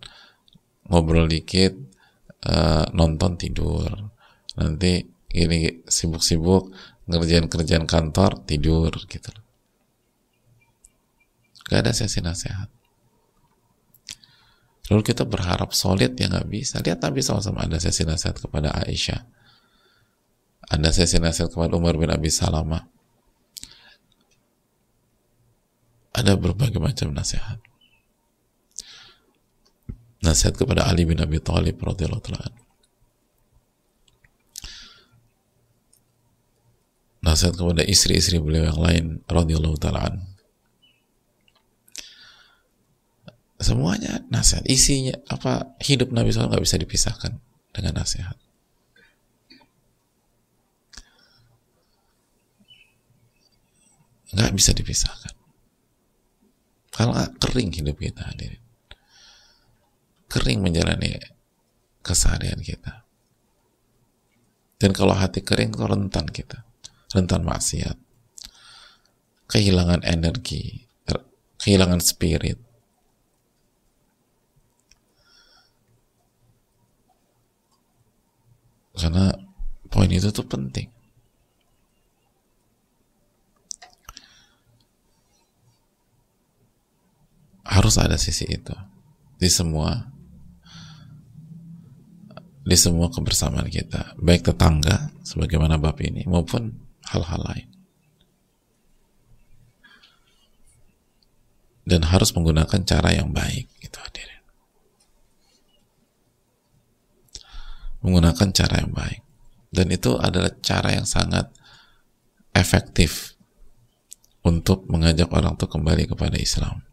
ngobrol 0.92 1.24
dikit 1.24 1.72
uh, 2.44 2.84
nonton 2.92 3.40
tidur. 3.40 3.88
Nanti 4.60 5.08
ini 5.32 5.88
sibuk-sibuk 5.88 6.68
ngerjain 7.08 7.48
kerjaan 7.48 7.88
kantor 7.88 8.44
tidur 8.44 8.92
gitu 9.08 9.32
gak 11.68 11.80
ada 11.84 11.92
sesi 11.92 12.20
nasihat 12.20 12.68
Lalu 14.88 15.02
kita 15.04 15.28
berharap 15.28 15.76
solid 15.76 16.16
ya 16.16 16.32
nggak 16.32 16.48
bisa. 16.48 16.80
Lihat 16.80 17.04
Nabi 17.04 17.20
sama-sama 17.20 17.68
ada 17.68 17.76
sesi 17.76 18.08
nasihat 18.08 18.40
kepada 18.40 18.72
Aisyah. 18.72 19.20
Ada 20.68 20.88
sesi 20.92 21.20
nasihat 21.20 21.52
kepada 21.52 21.76
Umar 21.76 22.00
bin 22.00 22.08
Abi 22.08 22.32
Salamah. 22.32 22.88
Ada 26.16 26.40
berbagai 26.40 26.80
macam 26.80 27.12
nasihat. 27.12 27.60
Nasihat 30.24 30.56
kepada 30.56 30.88
Ali 30.88 31.04
bin 31.04 31.20
Abi 31.20 31.36
Thalib 31.36 31.76
radhiyallahu 31.76 32.24
taala. 32.24 32.67
Nasihat 37.18 37.58
kepada 37.58 37.82
istri-istri 37.82 38.38
beliau 38.38 38.70
yang 38.70 38.78
lain 38.78 39.04
radhiyallahu 39.26 39.78
taala 39.78 40.14
semuanya 43.58 44.22
nasihat. 44.30 44.62
Isinya 44.70 45.18
apa 45.26 45.74
hidup 45.82 46.14
Nabi 46.14 46.30
SAW 46.30 46.54
nggak 46.54 46.64
bisa 46.64 46.78
dipisahkan 46.78 47.32
dengan 47.74 47.98
nasihat. 47.98 48.38
Nggak 54.30 54.52
bisa 54.54 54.70
dipisahkan. 54.70 55.34
Kalau 56.94 57.14
kering 57.42 57.74
hidup 57.74 57.98
kita 57.98 58.26
hadirin. 58.26 58.62
Kering 60.30 60.62
menjalani 60.62 61.18
keseharian 62.02 62.62
kita. 62.62 63.02
Dan 64.78 64.94
kalau 64.94 65.18
hati 65.18 65.42
kering 65.42 65.74
itu 65.74 65.82
rentan 65.82 66.30
kita 66.30 66.67
rentan 67.12 67.44
maksiat. 67.44 67.96
Kehilangan 69.48 70.04
energi 70.04 70.88
kehilangan 71.58 72.00
spirit. 72.00 72.58
Karena 78.98 79.30
poin 79.90 80.10
itu 80.10 80.30
tuh 80.34 80.46
penting. 80.46 80.90
Harus 87.68 87.94
ada 88.00 88.18
sisi 88.18 88.48
itu. 88.48 88.74
Di 89.38 89.46
semua 89.46 90.10
di 92.66 92.74
semua 92.74 93.06
kebersamaan 93.06 93.70
kita. 93.70 94.18
Baik 94.18 94.50
tetangga 94.50 95.14
sebagaimana 95.22 95.78
bab 95.78 95.94
ini 96.02 96.26
maupun 96.26 96.87
hal-hal 97.12 97.40
lain. 97.42 97.68
Dan 101.88 102.04
harus 102.04 102.36
menggunakan 102.36 102.84
cara 102.84 103.16
yang 103.16 103.32
baik 103.32 103.64
itu 103.80 103.96
hadirin. 103.96 104.44
Menggunakan 108.04 108.48
cara 108.52 108.84
yang 108.84 108.92
baik. 108.92 109.24
Dan 109.72 109.88
itu 109.88 110.16
adalah 110.20 110.52
cara 110.60 110.92
yang 110.92 111.08
sangat 111.08 111.48
efektif 112.52 113.36
untuk 114.44 114.84
mengajak 114.88 115.28
orang 115.32 115.56
itu 115.56 115.64
kembali 115.68 116.04
kepada 116.08 116.36
Islam. 116.36 116.84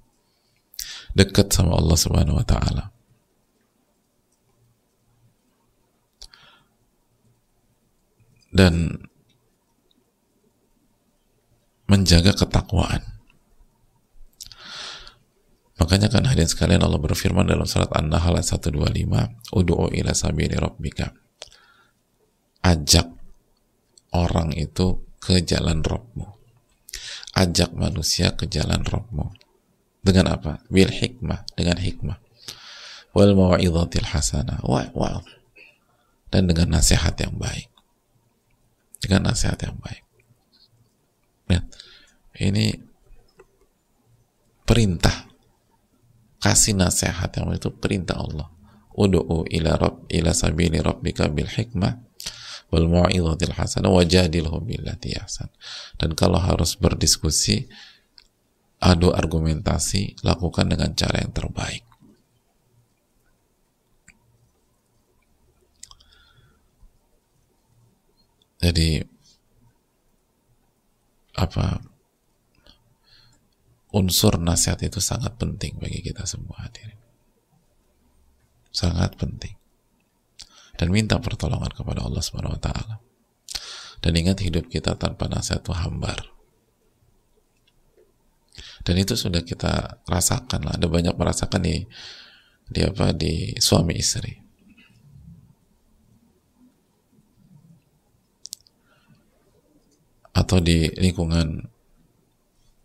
Dekat 1.15 1.51
sama 1.51 1.75
Allah 1.75 1.95
Subhanahu 1.99 2.39
wa 2.39 2.47
taala. 2.47 2.91
Dan 8.55 8.95
menjaga 11.85 12.33
ketakwaan 12.33 13.15
Makanya 15.75 16.07
kan 16.07 16.23
hadirin 16.23 16.47
sekalian 16.47 16.87
Allah 16.87 16.99
berfirman 17.03 17.51
dalam 17.51 17.67
surat 17.67 17.91
An-Nahl 17.91 18.39
ayat 18.39 18.47
125, 18.47 19.27
"Ud'u 19.51 19.91
ila 19.91 20.15
sabili 20.15 20.55
rabbika." 20.55 21.11
Ajak 22.63 23.11
orang 24.15 24.55
itu 24.55 25.03
ke 25.19 25.43
jalan 25.43 25.83
Rabbmu. 25.83 26.25
Ajak 27.35 27.75
manusia 27.75 28.31
ke 28.39 28.47
jalan 28.47 28.87
Rabbmu. 28.87 29.35
Dengan 29.99 30.39
apa? 30.39 30.63
Bil 30.71 30.89
hikmah, 30.89 31.43
dengan 31.59 31.77
hikmah. 31.77 32.17
Wal 33.11 33.35
mau'izatil 33.35 34.07
hasanah. 34.15 34.63
Wa, 34.63 34.87
wa. 34.95 35.19
Dan 36.31 36.47
dengan 36.47 36.79
nasihat 36.79 37.19
yang 37.19 37.35
baik. 37.35 37.67
Dengan 39.03 39.29
nasihat 39.29 39.59
yang 39.59 39.75
baik. 39.83 40.04
Lihat. 41.49 41.65
Ini 42.41 42.75
perintah. 44.67 45.29
Kasih 46.41 46.77
nasihat 46.77 47.31
yang 47.37 47.53
itu 47.55 47.71
perintah 47.73 48.19
Allah. 48.21 48.49
Udu'u 48.95 49.43
ila 49.49 49.75
rabb 49.75 50.07
ila 50.07 50.31
sabili 50.31 50.79
rabbika 50.79 51.27
bil 51.27 51.49
hikmah 51.49 51.99
wal 52.71 52.87
mu'izatil 52.87 53.53
hasanah 53.53 53.91
wajadilhu 53.91 54.61
billati 54.63 55.15
ahsan. 55.15 55.49
Dan 55.99 56.13
kalau 56.17 56.39
harus 56.39 56.77
berdiskusi 56.79 57.67
adu 58.81 59.09
argumentasi 59.15 60.21
lakukan 60.21 60.69
dengan 60.69 60.93
cara 60.93 61.23
yang 61.23 61.33
terbaik. 61.33 61.83
Jadi 68.61 69.14
apa 71.35 71.83
unsur 73.95 74.35
nasihat 74.39 74.79
itu 74.83 74.99
sangat 74.99 75.39
penting 75.39 75.79
bagi 75.79 76.03
kita 76.03 76.27
semua 76.27 76.67
hadirin. 76.67 76.99
Sangat 78.75 79.15
penting. 79.15 79.55
Dan 80.75 80.91
minta 80.91 81.15
pertolongan 81.23 81.71
kepada 81.71 82.03
Allah 82.03 82.19
Subhanahu 82.19 82.59
wa 82.59 82.61
taala. 82.61 82.99
Dan 84.03 84.19
ingat 84.19 84.43
hidup 84.43 84.67
kita 84.67 84.99
tanpa 84.99 85.31
nasihat 85.31 85.63
itu 85.63 85.71
hambar. 85.71 86.35
Dan 88.83 88.99
itu 88.99 89.15
sudah 89.15 89.41
kita 89.47 90.03
rasakan 90.05 90.67
lah. 90.67 90.75
Ada 90.75 90.87
banyak 90.91 91.15
merasakan 91.15 91.63
di 91.63 91.87
di 92.67 92.81
apa 92.83 93.15
di 93.15 93.55
suami 93.55 93.95
istri. 93.95 94.44
Atau 100.35 100.59
di 100.59 100.91
lingkungan 100.99 101.63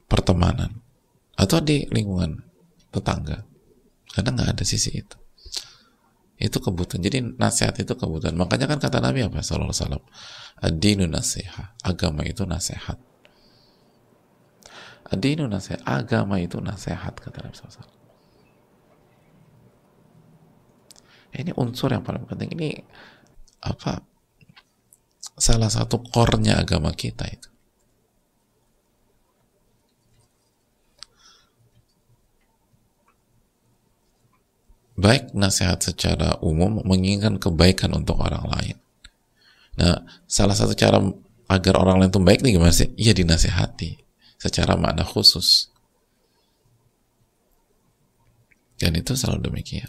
pertemanan. 0.07 0.79
Atau 1.35 1.59
di 1.65 1.89
lingkungan 1.91 2.39
tetangga. 2.95 3.43
Karena 4.15 4.31
nggak 4.35 4.51
ada 4.55 4.65
sisi 4.65 4.95
itu. 4.95 5.19
Itu 6.41 6.63
kebutuhan. 6.63 7.03
Jadi 7.03 7.19
nasihat 7.37 7.75
itu 7.83 7.93
kebutuhan. 7.99 8.39
Makanya 8.39 8.71
kan 8.71 8.79
kata 8.79 9.03
Nabi 9.03 9.27
apa? 9.27 9.43
Sallallahu 9.43 9.75
Alaihi 9.75 9.83
Wasallam. 9.83 10.05
Adinu 10.61 11.05
nasihat 11.11 11.75
agama 11.83 12.23
itu 12.23 12.47
nasihat. 12.47 12.97
Adinu 15.11 15.51
nasihat 15.51 15.83
agama 15.83 16.39
itu 16.39 16.63
nasihat 16.63 17.19
kata 17.19 17.43
Nabi 17.43 17.57
SAW 17.59 18.01
ini 21.37 21.55
unsur 21.55 21.95
yang 21.95 22.03
paling 22.03 22.27
penting. 22.27 22.51
Ini 22.59 22.71
apa 23.63 24.03
salah 25.41 25.73
satu 25.73 26.05
core-nya 26.05 26.61
agama 26.61 26.93
kita 26.93 27.25
itu 27.25 27.49
baik 35.01 35.33
nasihat 35.33 35.81
secara 35.81 36.37
umum 36.45 36.85
menginginkan 36.85 37.41
kebaikan 37.41 37.97
untuk 37.97 38.21
orang 38.21 38.45
lain. 38.53 38.77
Nah, 39.81 40.05
salah 40.29 40.53
satu 40.53 40.77
cara 40.77 41.01
agar 41.49 41.75
orang 41.81 42.05
lain 42.05 42.13
itu 42.13 42.21
baik 42.21 42.45
nih 42.45 42.61
gimana 42.61 42.71
sih? 42.71 42.93
Iya 43.01 43.17
dinasihati 43.17 43.97
secara 44.37 44.77
makna 44.77 45.09
khusus. 45.09 45.73
Dan 48.77 48.97
itu 49.01 49.17
selalu 49.17 49.49
demikian. 49.49 49.89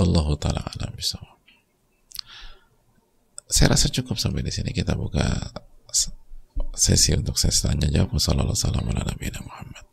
Allah 0.00 0.26
taala 0.40 0.62
alam. 0.64 0.92
Saya 3.52 3.76
rasa 3.76 3.92
cukup 3.92 4.16
sampai 4.16 4.40
di 4.40 4.48
sini 4.48 4.72
kita 4.72 4.96
buka 4.96 5.52
sesi 6.72 7.12
untuk 7.12 7.36
sesi 7.36 7.68
tanya 7.68 7.92
jawab. 7.92 8.16
Wassalamualaikum 8.16 8.88
warahmatullahi 8.88 9.44
wabarakatuh. 9.44 9.90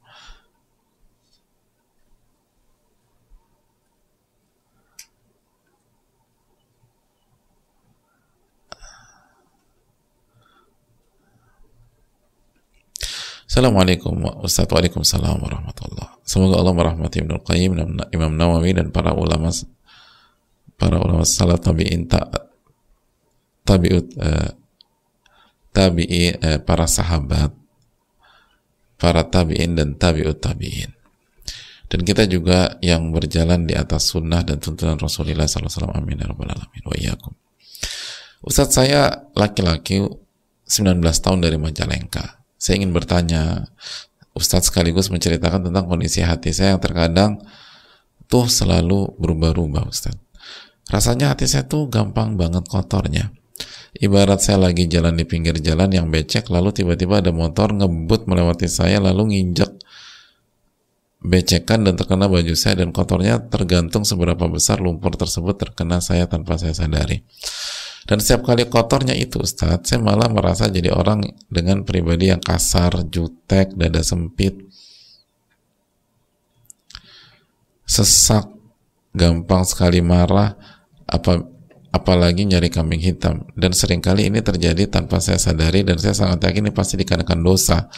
Assalamualaikum 13.50 14.14
Ustaz 14.46 14.70
Waalaikumsalam 14.70 15.42
warahmatullah 15.42 16.22
Semoga 16.22 16.62
Allah 16.62 16.70
merahmati 16.70 17.26
Ibnu 17.26 17.42
Qayyim 17.44 17.76
Imam 18.14 18.32
Nawawi 18.38 18.78
dan 18.78 18.94
para 18.94 19.12
ulama 19.12 19.50
para 20.80 20.98
ulama 20.98 21.28
salat 21.28 21.60
tabi'in 21.60 22.08
ta, 22.08 22.24
tabi'ut 23.68 24.16
uh, 24.16 24.56
tabi'i 25.76 26.34
uh, 26.40 26.64
para 26.64 26.88
sahabat 26.88 27.52
para 29.00 29.28
tabi'in 29.28 29.76
dan 29.76 29.96
tabi'ut 30.00 30.40
tabi'in. 30.40 30.92
Dan 31.90 32.06
kita 32.06 32.30
juga 32.30 32.78
yang 32.86 33.10
berjalan 33.10 33.66
di 33.66 33.74
atas 33.74 34.14
sunnah 34.14 34.46
dan 34.46 34.62
tuntunan 34.62 35.00
Rasulullah 35.02 35.50
SAW 35.50 35.90
amin 35.90 36.22
ya 36.22 36.30
alamin. 36.30 36.84
Wa 36.86 36.94
iyyakum. 36.94 37.34
Ustaz 38.46 38.78
saya 38.78 39.26
laki-laki 39.34 40.06
19 40.70 41.02
tahun 41.02 41.42
dari 41.42 41.58
Majalengka. 41.58 42.46
Saya 42.62 42.78
ingin 42.78 42.94
bertanya, 42.94 43.74
Ustadz 44.38 44.70
sekaligus 44.70 45.10
menceritakan 45.10 45.66
tentang 45.66 45.90
kondisi 45.90 46.22
hati 46.22 46.54
saya 46.54 46.78
yang 46.78 46.84
terkadang 46.84 47.42
tuh 48.30 48.46
selalu 48.46 49.10
berubah-ubah 49.18 49.90
Ustadz. 49.90 50.29
Rasanya 50.90 51.38
hati 51.38 51.46
saya 51.46 51.70
tuh 51.70 51.86
gampang 51.86 52.34
banget 52.34 52.66
kotornya. 52.66 53.30
Ibarat 53.94 54.42
saya 54.42 54.70
lagi 54.70 54.86
jalan 54.86 55.18
di 55.18 55.26
pinggir 55.26 55.58
jalan 55.62 55.90
yang 55.90 56.10
becek, 56.10 56.50
lalu 56.50 56.74
tiba-tiba 56.74 57.22
ada 57.22 57.30
motor 57.34 57.74
ngebut 57.74 58.26
melewati 58.26 58.66
saya, 58.70 59.02
lalu 59.02 59.34
nginjek 59.34 59.70
becekan 61.20 61.84
dan 61.84 62.00
terkena 62.00 62.32
baju 62.32 62.56
saya 62.56 62.80
dan 62.80 62.96
kotornya 62.96 63.44
tergantung 63.52 64.08
seberapa 64.08 64.48
besar 64.48 64.80
lumpur 64.80 65.20
tersebut 65.20 65.60
terkena 65.60 66.00
saya 66.00 66.26
tanpa 66.26 66.56
saya 66.56 66.72
sadari. 66.72 67.22
Dan 68.08 68.24
setiap 68.24 68.48
kali 68.48 68.66
kotornya 68.66 69.14
itu 69.14 69.44
Ustadz, 69.44 69.94
saya 69.94 70.00
malah 70.02 70.32
merasa 70.32 70.66
jadi 70.72 70.90
orang 70.90 71.22
dengan 71.52 71.86
pribadi 71.86 72.32
yang 72.32 72.42
kasar, 72.42 73.06
jutek, 73.06 73.76
dada 73.76 74.02
sempit, 74.02 74.58
sesak, 77.86 78.50
gampang 79.14 79.68
sekali 79.68 80.00
marah, 80.02 80.79
apa 81.10 81.50
apalagi 81.90 82.46
nyari 82.46 82.70
kambing 82.70 83.02
hitam. 83.02 83.50
Dan 83.58 83.74
sering 83.74 84.00
kali 84.00 84.30
ini 84.30 84.46
terjadi 84.46 84.86
tanpa 84.86 85.18
saya 85.18 85.42
sadari 85.42 85.82
dan 85.82 85.98
saya 85.98 86.14
sangat 86.14 86.46
yakin 86.46 86.70
ini 86.70 86.72
pasti 86.74 86.96
dikarenakan 87.02 87.42
dosa. 87.42 87.90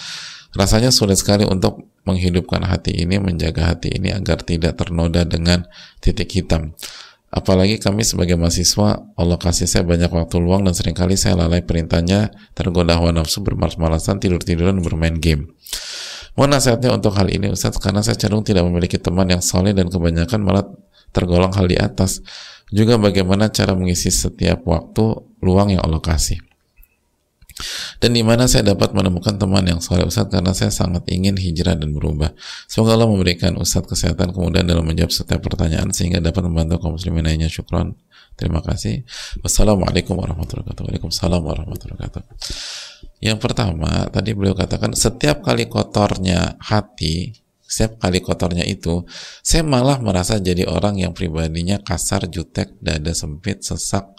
Rasanya 0.52 0.91
sulit 0.91 1.15
sekali 1.15 1.47
untuk 1.47 1.91
menghidupkan 2.04 2.63
hati 2.67 2.91
ini, 2.91 3.19
menjaga 3.24 3.71
hati 3.71 3.93
ini 3.95 4.12
agar 4.12 4.43
tidak 4.43 4.76
ternoda 4.76 5.24
dengan 5.24 5.63
titik 6.04 6.28
hitam. 6.34 6.76
Apalagi 7.32 7.80
kami 7.80 8.04
sebagai 8.04 8.36
mahasiswa, 8.36 9.08
Allah 9.15 9.39
kasih 9.39 9.63
saya 9.63 9.88
banyak 9.88 10.12
waktu 10.12 10.36
luang 10.43 10.67
dan 10.67 10.76
sering 10.76 10.91
kali 10.91 11.15
saya 11.15 11.39
lalai 11.39 11.63
perintahnya, 11.63 12.36
tergoda 12.52 13.00
hawa 13.00 13.15
nafsu, 13.15 13.39
bermalas-malasan, 13.39 14.19
tidur-tiduran, 14.19 14.84
bermain 14.84 15.15
game. 15.15 15.56
Mohon 16.36 16.60
nasihatnya 16.60 16.91
untuk 16.91 17.15
hal 17.15 17.32
ini 17.32 17.47
Ustaz, 17.47 17.80
karena 17.80 18.04
saya 18.04 18.19
cenderung 18.19 18.43
tidak 18.43 18.67
memiliki 18.67 19.00
teman 19.00 19.32
yang 19.32 19.39
soleh 19.39 19.71
dan 19.71 19.88
kebanyakan 19.88 20.43
malah 20.43 20.67
tergolong 21.15 21.56
hal 21.56 21.71
di 21.71 21.80
atas. 21.80 22.19
Juga 22.72 22.96
bagaimana 22.96 23.52
cara 23.52 23.76
mengisi 23.76 24.08
setiap 24.08 24.64
waktu 24.64 25.04
luang 25.44 25.76
yang 25.76 25.84
Allah 25.84 26.00
kasih. 26.00 26.40
Dan 28.02 28.18
di 28.18 28.24
mana 28.26 28.50
saya 28.50 28.74
dapat 28.74 28.96
menemukan 28.96 29.38
teman 29.38 29.62
yang 29.68 29.78
soleh 29.84 30.08
Ustaz 30.08 30.32
karena 30.32 30.56
saya 30.56 30.74
sangat 30.74 31.06
ingin 31.12 31.38
hijrah 31.38 31.78
dan 31.78 31.94
berubah. 31.94 32.34
Semoga 32.66 32.98
Allah 32.98 33.12
memberikan 33.12 33.54
Ustaz 33.60 33.86
kesehatan 33.86 34.34
kemudian 34.34 34.66
dalam 34.66 34.88
menjawab 34.88 35.14
setiap 35.14 35.44
pertanyaan 35.46 35.94
sehingga 35.94 36.18
dapat 36.24 36.48
membantu 36.48 36.82
kaum 36.82 36.98
muslimin 36.98 37.28
lainnya. 37.28 37.52
Syukron. 37.52 37.94
Terima 38.40 38.64
kasih. 38.64 39.06
Wassalamualaikum 39.44 40.18
warahmatullahi 40.18 40.66
wabarakatuh. 40.66 40.84
Waalaikumsalam 40.88 41.42
warahmatullahi 41.44 41.98
wabarakatuh. 42.00 42.24
Yang 43.22 43.38
pertama, 43.38 44.10
tadi 44.10 44.34
beliau 44.34 44.58
katakan 44.58 44.98
setiap 44.98 45.46
kali 45.46 45.70
kotornya 45.70 46.58
hati, 46.58 47.38
setiap 47.72 48.04
kali 48.04 48.20
kotornya 48.20 48.68
itu, 48.68 49.08
saya 49.40 49.64
malah 49.64 50.04
merasa 50.04 50.36
jadi 50.44 50.68
orang 50.68 51.00
yang 51.00 51.16
pribadinya 51.16 51.80
kasar, 51.80 52.28
jutek, 52.28 52.76
dada 52.84 53.16
sempit, 53.16 53.64
sesak, 53.64 54.12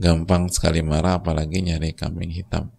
gampang 0.00 0.48
sekali 0.48 0.80
marah 0.80 1.20
apalagi 1.20 1.60
nyari 1.60 1.92
kambing 1.92 2.32
hitam. 2.32 2.72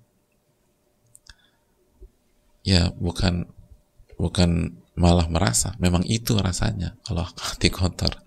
Ya 2.65 2.89
bukan 2.97 3.45
bukan 4.17 4.81
malah 4.97 5.29
merasa 5.29 5.77
memang 5.77 6.01
itu 6.09 6.33
rasanya 6.33 6.97
kalau 7.05 7.21
hati 7.45 7.69
kotor. 7.69 8.25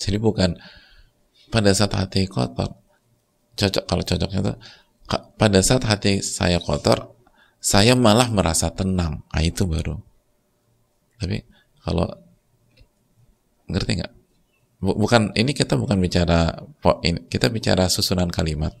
Jadi 0.00 0.16
bukan 0.16 0.56
pada 1.52 1.76
saat 1.76 1.92
hati 1.92 2.24
kotor 2.24 2.80
cocok 3.60 3.84
kalau 3.84 4.00
cocoknya 4.00 4.40
itu 4.40 4.54
pada 5.36 5.60
saat 5.60 5.84
hati 5.84 6.24
saya 6.24 6.56
kotor 6.64 7.12
saya 7.60 7.92
malah 7.92 8.32
merasa 8.32 8.72
tenang. 8.72 9.20
Ah 9.28 9.44
itu 9.44 9.68
baru 9.68 10.11
tapi 11.22 11.46
kalau 11.86 12.10
ngerti 13.70 14.02
nggak? 14.02 14.12
Bukan 14.82 15.30
ini 15.38 15.54
kita 15.54 15.78
bukan 15.78 16.02
bicara 16.02 16.50
kita 17.30 17.46
bicara 17.46 17.86
susunan 17.86 18.26
kalimat. 18.26 18.74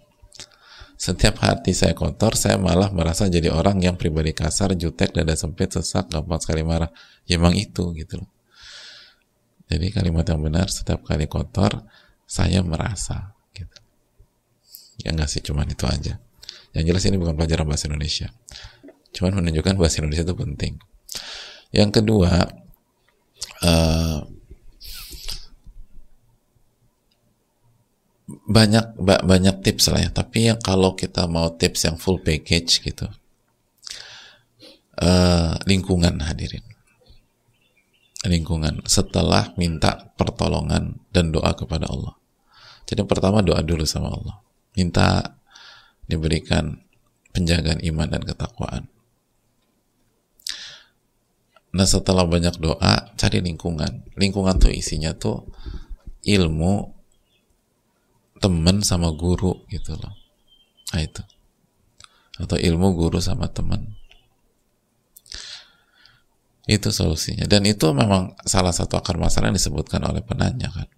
Setiap 0.98 1.38
hati 1.38 1.70
saya 1.70 1.94
kotor 1.94 2.34
saya 2.34 2.58
malah 2.58 2.90
merasa 2.90 3.30
jadi 3.30 3.54
orang 3.54 3.78
yang 3.78 3.94
pribadi 3.94 4.34
kasar 4.34 4.74
jutek 4.74 5.14
dada 5.14 5.38
sempit 5.38 5.70
sesak 5.70 6.10
gampang 6.10 6.42
sekali 6.42 6.66
marah. 6.66 6.90
Ya 7.30 7.38
emang 7.38 7.54
itu 7.54 7.94
gitu 7.94 8.18
loh. 8.18 8.30
Jadi 9.70 9.94
kalimat 9.94 10.26
yang 10.26 10.42
benar 10.42 10.66
setiap 10.66 11.06
kali 11.06 11.30
kotor 11.30 11.86
saya 12.26 12.66
merasa 12.66 13.38
gitu. 13.54 13.78
Ya 15.06 15.14
enggak 15.14 15.30
sih 15.30 15.38
cuman 15.38 15.70
itu 15.70 15.86
aja. 15.86 16.18
Yang 16.74 16.84
jelas 16.90 17.02
ini 17.06 17.16
bukan 17.22 17.38
pelajaran 17.38 17.66
bahasa 17.70 17.86
Indonesia. 17.86 18.34
Cuman 19.14 19.38
menunjukkan 19.38 19.78
bahasa 19.78 20.02
Indonesia 20.02 20.26
itu 20.26 20.34
penting 20.34 20.74
yang 21.72 21.88
kedua 21.88 22.52
uh, 23.64 24.18
banyak 28.48 28.96
banyak 29.00 29.56
tips 29.64 29.88
lah 29.92 30.00
ya. 30.04 30.10
Tapi 30.12 30.52
yang 30.52 30.60
kalau 30.60 30.92
kita 30.92 31.24
mau 31.24 31.52
tips 31.56 31.88
yang 31.88 31.96
full 31.96 32.20
package 32.20 32.84
gitu 32.84 33.08
uh, 35.00 35.56
lingkungan 35.64 36.20
hadirin. 36.20 36.64
Lingkungan. 38.22 38.84
Setelah 38.86 39.50
minta 39.58 40.12
pertolongan 40.14 41.02
dan 41.10 41.34
doa 41.34 41.56
kepada 41.58 41.90
Allah. 41.90 42.14
Jadi 42.86 43.02
pertama 43.08 43.42
doa 43.42 43.64
dulu 43.64 43.82
sama 43.82 44.14
Allah. 44.14 44.38
Minta 44.78 45.40
diberikan 46.06 46.78
penjagaan 47.32 47.80
iman 47.82 48.08
dan 48.12 48.22
ketakwaan 48.22 48.91
nah 51.72 51.88
setelah 51.88 52.28
banyak 52.28 52.60
doa 52.60 53.12
cari 53.16 53.40
lingkungan. 53.40 54.04
Lingkungan 54.16 54.60
tuh 54.60 54.72
isinya 54.72 55.16
tuh 55.16 55.48
ilmu 56.22 56.92
teman 58.42 58.84
sama 58.84 59.10
guru 59.16 59.64
gitu 59.72 59.96
loh. 59.96 60.12
Nah 60.92 61.00
itu. 61.00 61.22
Atau 62.36 62.60
ilmu 62.60 62.92
guru 62.96 63.22
sama 63.22 63.48
teman 63.48 63.88
itu 66.70 66.94
solusinya. 66.94 67.46
Dan 67.50 67.66
itu 67.66 67.90
memang 67.90 68.38
salah 68.46 68.70
satu 68.70 68.98
akar 68.98 69.18
masalah 69.18 69.50
yang 69.50 69.58
disebutkan 69.58 70.02
oleh 70.06 70.22
penanya 70.22 70.70
kan. 70.70 70.88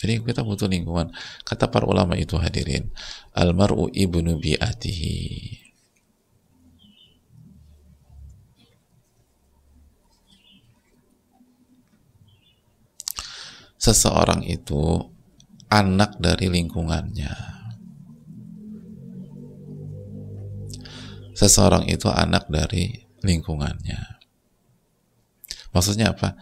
Jadi 0.00 0.24
kita 0.24 0.40
butuh 0.40 0.64
lingkungan. 0.64 1.12
Kata 1.44 1.68
para 1.68 1.84
ulama 1.84 2.16
itu 2.16 2.40
hadirin 2.40 2.88
almaru 3.36 3.92
ibnu 3.92 4.40
bi'atihi 4.40 5.16
seseorang 13.80 14.44
itu 14.44 15.08
anak 15.72 16.20
dari 16.20 16.52
lingkungannya. 16.52 17.32
Seseorang 21.32 21.88
itu 21.88 22.12
anak 22.12 22.52
dari 22.52 22.92
lingkungannya. 23.24 24.20
Maksudnya 25.72 26.12
apa? 26.12 26.36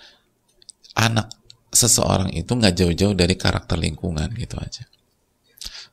Anak 0.98 1.31
seseorang 1.70 2.35
itu 2.35 2.51
nggak 2.51 2.74
jauh-jauh 2.74 3.14
dari 3.14 3.38
karakter 3.38 3.79
lingkungan 3.79 4.35
gitu 4.35 4.59
aja. 4.59 4.90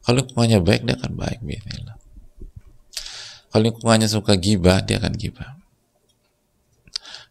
Kalau 0.01 0.25
lingkungannya 0.25 0.59
baik, 0.65 0.81
dia 0.89 0.95
akan 0.97 1.13
baik. 1.13 1.39
Bismillah. 1.45 1.97
Kalau 3.53 3.63
lingkungannya 3.69 4.09
suka 4.09 4.33
gibah, 4.41 4.81
dia 4.81 4.97
akan 4.97 5.13
gibah. 5.13 5.61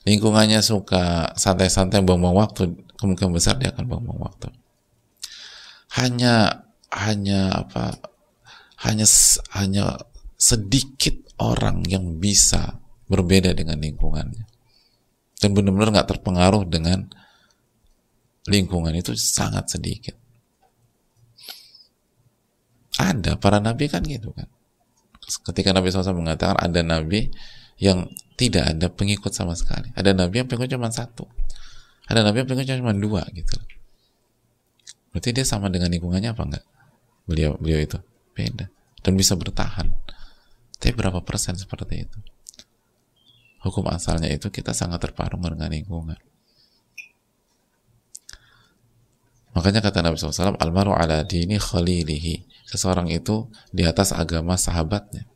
Lingkungannya 0.07 0.61
suka 0.61 1.33
santai-santai 1.35 2.05
buang-buang 2.05 2.37
waktu, 2.39 2.84
kemungkinan 3.05 3.37
besar 3.37 3.61
dia 3.61 3.69
akan 3.69 3.85
buang-buang 3.85 4.21
waktu. 4.25 4.49
Hanya 6.01 6.65
hanya 6.89 7.53
apa 7.53 8.01
hanya 8.81 9.05
hanya 9.53 9.85
sedikit 10.41 11.15
orang 11.37 11.85
yang 11.85 12.17
bisa 12.17 12.81
berbeda 13.07 13.53
dengan 13.53 13.77
lingkungannya. 13.79 14.49
Dan 15.37 15.53
benar-benar 15.53 15.93
nggak 16.01 16.11
terpengaruh 16.17 16.65
dengan 16.65 17.05
lingkungan 18.49 18.97
itu 18.97 19.13
sangat 19.13 19.69
sedikit. 19.69 20.17
Ada 22.97 23.37
para 23.37 23.61
nabi 23.61 23.93
kan 23.93 24.01
gitu 24.07 24.33
kan. 24.33 24.49
Ketika 25.25 25.73
Nabi 25.73 25.89
SAW 25.89 26.21
mengatakan 26.21 26.61
ada 26.61 26.85
nabi 26.85 27.33
yang 27.81 28.13
tidak 28.37 28.77
ada 28.77 28.93
pengikut 28.93 29.33
sama 29.33 29.57
sekali. 29.57 29.89
Ada 29.97 30.13
nabi 30.13 30.45
yang 30.45 30.49
pengikut 30.49 30.69
cuma 30.77 30.93
satu 30.93 31.25
ada 32.11 32.21
nabi 32.21 32.45
yang 32.45 32.49
pengikutnya 32.49 32.81
cuma 32.81 32.93
dua 32.93 33.25
gitu 33.33 33.57
berarti 35.15 35.31
dia 35.31 35.47
sama 35.47 35.71
dengan 35.71 35.95
lingkungannya 35.95 36.35
apa 36.35 36.43
enggak? 36.43 36.65
Beliau 37.31 37.55
beliau 37.55 37.79
itu 37.79 37.99
beda 38.35 38.67
dan 38.99 39.13
bisa 39.15 39.39
bertahan. 39.39 39.95
Tapi 40.75 40.91
berapa 40.91 41.23
persen 41.23 41.55
seperti 41.55 42.03
itu? 42.03 42.19
Hukum 43.63 43.89
asalnya 43.89 44.29
itu 44.29 44.51
kita 44.51 44.75
sangat 44.77 45.01
terparung 45.01 45.41
dengan 45.41 45.71
lingkungan. 45.71 46.19
Makanya 49.55 49.81
kata 49.81 50.03
Nabi 50.03 50.19
SAW 50.19 50.59
almaru 50.59 50.93
ala 50.93 51.23
dini 51.23 51.57
khalilihi. 51.57 52.67
Seseorang 52.67 53.07
itu 53.09 53.49
di 53.71 53.87
atas 53.87 54.11
agama 54.11 54.59
sahabatnya. 54.59 55.31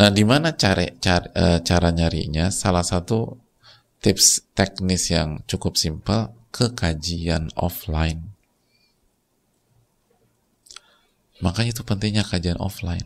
Nah, 0.00 0.08
di 0.08 0.24
mana 0.24 0.56
cara, 0.56 0.88
cara, 0.96 1.28
e, 1.36 1.44
cara 1.60 1.92
nyarinya? 1.92 2.48
Salah 2.48 2.80
satu 2.80 3.36
tips 4.00 4.48
teknis 4.56 5.12
yang 5.12 5.44
cukup 5.44 5.76
simpel 5.76 6.32
ke 6.50 6.72
kajian 6.72 7.52
offline. 7.54 8.32
Makanya 11.40 11.72
itu 11.72 11.82
pentingnya 11.84 12.24
kajian 12.24 12.60
offline. 12.60 13.04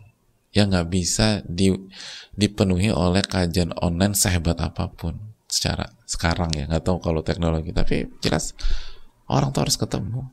Yang 0.55 0.65
nggak 0.71 0.87
bisa 0.91 1.27
di, 1.43 1.71
dipenuhi 2.35 2.91
oleh 2.91 3.23
kajian 3.23 3.75
online 3.79 4.15
sehebat 4.15 4.59
apa 4.63 4.87
pun 4.91 5.19
secara 5.47 5.91
sekarang 6.07 6.51
ya. 6.55 6.67
Nggak 6.67 6.83
tahu 6.83 6.97
kalau 7.03 7.21
teknologi 7.23 7.75
tapi 7.75 8.07
jelas 8.23 8.55
orang 9.27 9.51
tuh 9.51 9.67
harus 9.67 9.75
ketemu 9.79 10.31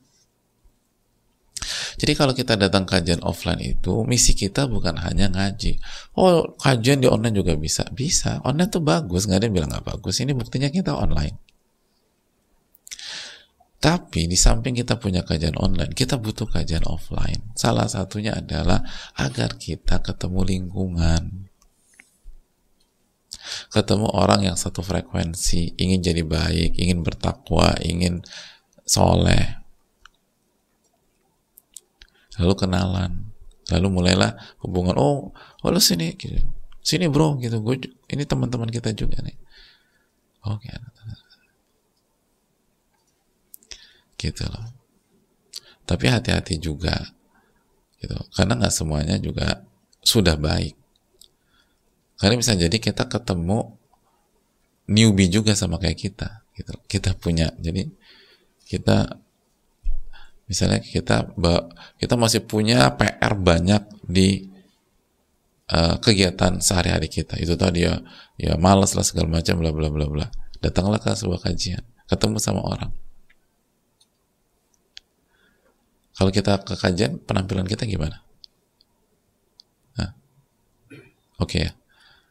jadi 2.01 2.13
kalau 2.17 2.33
kita 2.33 2.57
datang 2.57 2.89
kajian 2.89 3.21
offline 3.21 3.61
itu, 3.61 4.05
misi 4.09 4.33
kita 4.33 4.65
bukan 4.65 4.97
hanya 5.03 5.29
ngaji. 5.29 5.77
Oh, 6.17 6.57
kajian 6.57 7.05
di 7.05 7.09
online 7.09 7.37
juga 7.37 7.53
bisa. 7.59 7.85
Bisa. 7.93 8.41
Online 8.49 8.71
tuh 8.73 8.81
bagus, 8.81 9.29
nggak 9.29 9.39
ada 9.39 9.47
yang 9.49 9.57
bilang 9.57 9.71
nggak 9.73 9.87
bagus. 9.87 10.21
Ini 10.25 10.33
buktinya 10.33 10.73
kita 10.73 10.97
online. 10.97 11.37
Tapi 13.83 14.31
di 14.31 14.39
samping 14.39 14.79
kita 14.79 14.95
punya 14.95 15.27
kajian 15.27 15.59
online, 15.59 15.91
kita 15.91 16.15
butuh 16.15 16.47
kajian 16.47 16.87
offline. 16.87 17.51
Salah 17.59 17.91
satunya 17.91 18.31
adalah 18.39 18.79
agar 19.19 19.59
kita 19.59 19.99
ketemu 19.99 20.41
lingkungan. 20.47 21.51
Ketemu 23.75 24.07
orang 24.15 24.47
yang 24.47 24.55
satu 24.55 24.87
frekuensi, 24.87 25.75
ingin 25.75 25.99
jadi 25.99 26.23
baik, 26.23 26.79
ingin 26.79 27.03
bertakwa, 27.03 27.75
ingin 27.83 28.23
soleh, 28.87 29.62
lalu 32.41 32.55
kenalan. 32.57 33.13
Lalu 33.71 33.89
mulailah 33.89 34.37
hubungan 34.61 34.99
oh 34.99 35.33
lu 35.65 35.81
sini 35.81 36.13
gitu. 36.19 36.37
sini 36.83 37.07
bro 37.07 37.39
gitu. 37.39 37.63
Gue 37.63 37.79
ini 38.11 38.27
teman-teman 38.27 38.69
kita 38.69 38.91
juga 38.93 39.23
nih. 39.23 39.37
Oke 40.43 40.69
okay. 40.69 40.77
gitu 44.19 44.47
loh. 44.47 44.67
Tapi 45.87 46.05
hati-hati 46.11 46.59
juga 46.59 46.95
gitu. 48.03 48.19
Karena 48.35 48.59
nggak 48.59 48.75
semuanya 48.75 49.17
juga 49.19 49.63
sudah 50.03 50.35
baik. 50.39 50.75
Karena 52.19 52.39
bisa 52.39 52.55
jadi 52.55 52.77
kita 52.79 53.11
ketemu 53.11 53.79
newbie 54.91 55.31
juga 55.31 55.55
sama 55.55 55.79
kayak 55.79 55.99
kita 55.99 56.47
gitu. 56.59 56.75
Kita 56.87 57.15
punya 57.19 57.51
jadi 57.59 57.87
kita 58.67 59.22
misalnya 60.53 60.85
kita 60.85 61.33
kita 61.97 62.15
masih 62.21 62.45
punya 62.45 62.93
PR 62.93 63.33
banyak 63.33 63.89
di 64.05 64.53
uh, 65.73 65.97
kegiatan 65.97 66.61
sehari-hari 66.61 67.09
kita. 67.09 67.41
Itu 67.41 67.57
tadi 67.57 67.89
ya 67.89 68.05
ya 68.37 68.61
malas 68.61 68.93
lah 68.93 69.01
segala 69.01 69.41
macam 69.41 69.57
bla 69.65 69.73
bla 69.73 69.89
bla 69.89 70.05
bla. 70.05 70.27
Datanglah 70.61 71.01
ke 71.01 71.17
sebuah 71.17 71.41
kajian 71.41 71.81
ketemu 72.05 72.37
sama 72.37 72.61
orang. 72.61 72.93
Kalau 76.13 76.29
kita 76.29 76.61
ke 76.61 76.77
kajian 76.77 77.17
penampilan 77.25 77.65
kita 77.65 77.89
gimana? 77.89 78.21
Oke 81.41 81.59
okay 81.59 81.61
ya. 81.67 81.73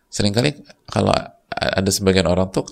Seringkali 0.08 0.64
kalau 0.88 1.12
ada 1.52 1.90
sebagian 1.92 2.32
orang 2.32 2.48
tuh 2.54 2.64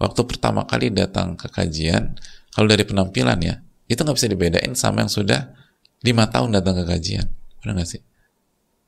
waktu 0.00 0.20
pertama 0.24 0.64
kali 0.64 0.88
datang 0.88 1.36
ke 1.36 1.52
kajian 1.52 2.16
kalau 2.52 2.68
dari 2.68 2.84
penampilan 2.88 3.36
ya 3.44 3.60
itu 3.86 4.00
nggak 4.02 4.16
bisa 4.18 4.28
dibedain 4.30 4.72
sama 4.74 5.06
yang 5.06 5.12
sudah 5.12 5.54
lima 6.02 6.26
tahun 6.26 6.58
datang 6.58 6.82
ke 6.82 6.84
kajian. 6.86 7.26
Benar 7.62 7.82
nggak 7.82 7.88
sih? 7.88 8.02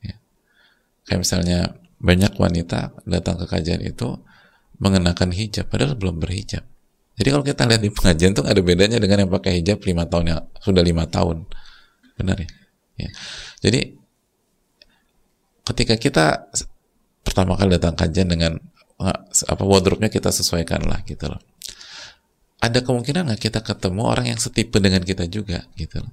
Ya. 0.03 0.15
kayak 1.07 1.19
misalnya 1.25 1.59
banyak 1.99 2.33
wanita 2.39 2.95
datang 3.03 3.35
ke 3.39 3.45
kajian 3.47 3.83
itu 3.83 4.19
mengenakan 4.79 5.35
hijab 5.35 5.67
padahal 5.67 5.95
belum 5.99 6.19
berhijab. 6.23 6.63
Jadi 7.19 7.27
kalau 7.35 7.43
kita 7.43 7.67
lihat 7.67 7.81
di 7.83 7.91
pengajian 7.91 8.31
tuh 8.31 8.47
ada 8.47 8.59
bedanya 8.63 8.95
dengan 8.95 9.27
yang 9.27 9.31
pakai 9.31 9.59
hijab 9.59 9.83
lima 9.83 10.07
tahun 10.07 10.25
yang 10.31 10.41
sudah 10.63 10.83
lima 10.83 11.03
tahun. 11.03 11.43
Benar 12.15 12.39
ya? 12.39 12.49
ya. 12.95 13.09
Jadi 13.59 13.79
ketika 15.67 15.95
kita 15.99 16.25
pertama 17.23 17.59
kali 17.59 17.75
datang 17.75 17.99
kajian 17.99 18.31
dengan 18.31 18.55
apa 19.29 19.63
wardrobe-nya 19.63 20.11
kita 20.11 20.31
sesuaikan 20.31 20.83
lah 20.83 20.99
gitu 21.07 21.31
loh 21.31 21.39
ada 22.59 22.79
kemungkinan 22.83 23.31
nggak 23.31 23.41
kita 23.51 23.59
ketemu 23.63 24.01
orang 24.03 24.35
yang 24.35 24.39
setipe 24.39 24.79
dengan 24.83 25.03
kita 25.03 25.27
juga 25.27 25.63
gitu 25.79 26.03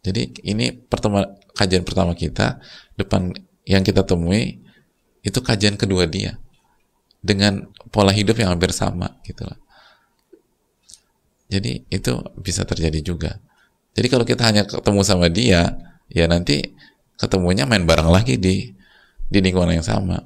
jadi 0.00 0.32
ini 0.48 0.72
pertama 0.72 1.28
kajian 1.52 1.84
pertama 1.84 2.16
kita 2.16 2.56
depan 2.96 3.36
yang 3.68 3.84
kita 3.84 4.04
temui 4.04 4.64
itu 5.20 5.38
kajian 5.44 5.76
kedua 5.76 6.08
dia 6.08 6.40
dengan 7.20 7.68
pola 7.92 8.10
hidup 8.10 8.40
yang 8.40 8.56
hampir 8.56 8.72
sama 8.72 9.20
gitu 9.28 9.44
loh. 9.44 9.60
Jadi 11.50 11.84
itu 11.92 12.12
bisa 12.40 12.64
terjadi 12.64 13.00
juga. 13.04 13.36
Jadi 13.92 14.06
kalau 14.08 14.24
kita 14.24 14.42
hanya 14.48 14.64
ketemu 14.64 15.00
sama 15.04 15.28
dia 15.28 15.76
ya 16.08 16.24
nanti 16.24 16.72
ketemunya 17.20 17.68
main 17.68 17.84
bareng 17.84 18.08
lagi 18.08 18.40
di 18.40 18.72
di 19.28 19.38
lingkungan 19.38 19.76
yang 19.78 19.86
sama 19.86 20.24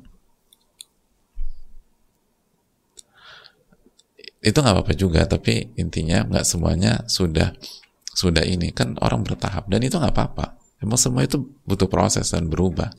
itu 4.45 4.61
nggak 4.61 4.75
apa-apa 4.77 4.93
juga 4.93 5.25
tapi 5.25 5.73
intinya 5.81 6.21
nggak 6.29 6.45
semuanya 6.45 7.01
sudah 7.09 7.57
sudah 8.13 8.45
ini. 8.45 8.71
Kan 8.77 9.01
orang 9.01 9.25
bertahap 9.25 9.67
dan 9.73 9.81
itu 9.81 9.97
nggak 9.97 10.13
apa-apa. 10.13 10.61
Emang 10.85 11.01
semua 11.01 11.25
itu 11.25 11.41
butuh 11.65 11.89
proses 11.89 12.29
dan 12.29 12.53
berubah. 12.53 12.93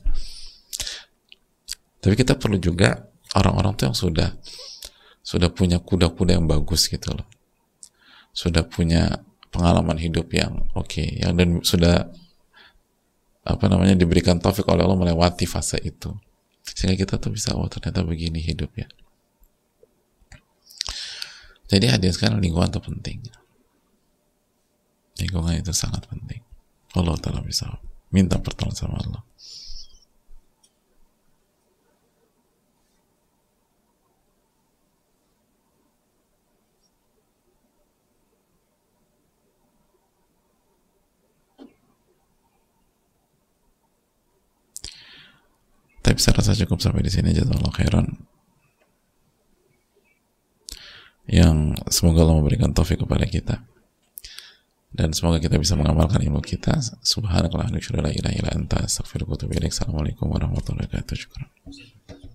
Tapi 2.02 2.14
kita 2.18 2.34
perlu 2.34 2.58
juga 2.58 3.06
orang-orang 3.38 3.78
tuh 3.78 3.84
yang 3.86 3.96
sudah 3.96 4.28
sudah 5.22 5.50
punya 5.54 5.78
kuda-kuda 5.78 6.34
yang 6.34 6.50
bagus 6.50 6.90
gitu 6.90 7.14
loh. 7.14 7.26
Sudah 8.34 8.66
punya 8.66 9.22
pengalaman 9.54 9.96
hidup 10.02 10.26
yang 10.34 10.66
oke 10.74 10.90
okay, 10.90 11.22
yang 11.22 11.38
dan 11.38 11.62
sudah 11.62 12.10
apa 13.46 13.64
namanya 13.70 13.94
diberikan 13.94 14.42
taufik 14.42 14.66
oleh 14.66 14.82
Allah 14.82 14.98
melewati 14.98 15.46
fase 15.46 15.78
itu. 15.78 16.10
Sehingga 16.66 16.98
kita 16.98 17.22
tuh 17.22 17.30
bisa 17.30 17.54
oh 17.54 17.70
ternyata 17.70 18.02
begini 18.02 18.42
hidup 18.42 18.74
ya 18.74 18.90
jadi 21.66 21.98
hadir 21.98 22.14
sekarang 22.14 22.38
lingkungan 22.38 22.70
itu 22.70 22.78
penting. 22.78 23.18
Lingkungan 25.18 25.58
itu 25.58 25.74
sangat 25.74 26.06
penting. 26.06 26.44
Allah 26.94 27.18
taala 27.18 27.42
bisa 27.42 27.66
minta 28.14 28.38
pertolongan 28.38 28.76
sama 28.78 28.96
Allah. 29.02 29.22
Tapi 46.06 46.22
saya 46.22 46.38
rasa 46.38 46.54
cukup 46.54 46.78
sampai 46.78 47.02
di 47.02 47.10
sini. 47.10 47.34
Jazakallah 47.34 47.74
khairan. 47.74 48.06
Yang 51.26 51.82
semoga 51.90 52.22
Allah 52.22 52.38
memberikan 52.38 52.70
taufik 52.70 53.02
kepada 53.02 53.26
kita. 53.26 53.62
Dan 54.96 55.12
semoga 55.12 55.42
kita 55.42 55.60
bisa 55.60 55.76
mengamalkan 55.76 56.22
ilmu 56.24 56.40
kita. 56.40 56.80
Subhanakallah 57.04 57.68
wa 57.68 58.00
la 58.00 58.10
ilaha 58.14 58.32
illa 58.32 58.50
anta 58.56 58.80
astaghfiruka 58.80 59.34
wa 59.34 59.36
atubu 59.36 59.52
ilaik. 59.58 59.74
Assalamualaikum 59.74 60.30
warahmatullahi 60.30 60.88
wabarakatuh. 60.88 62.25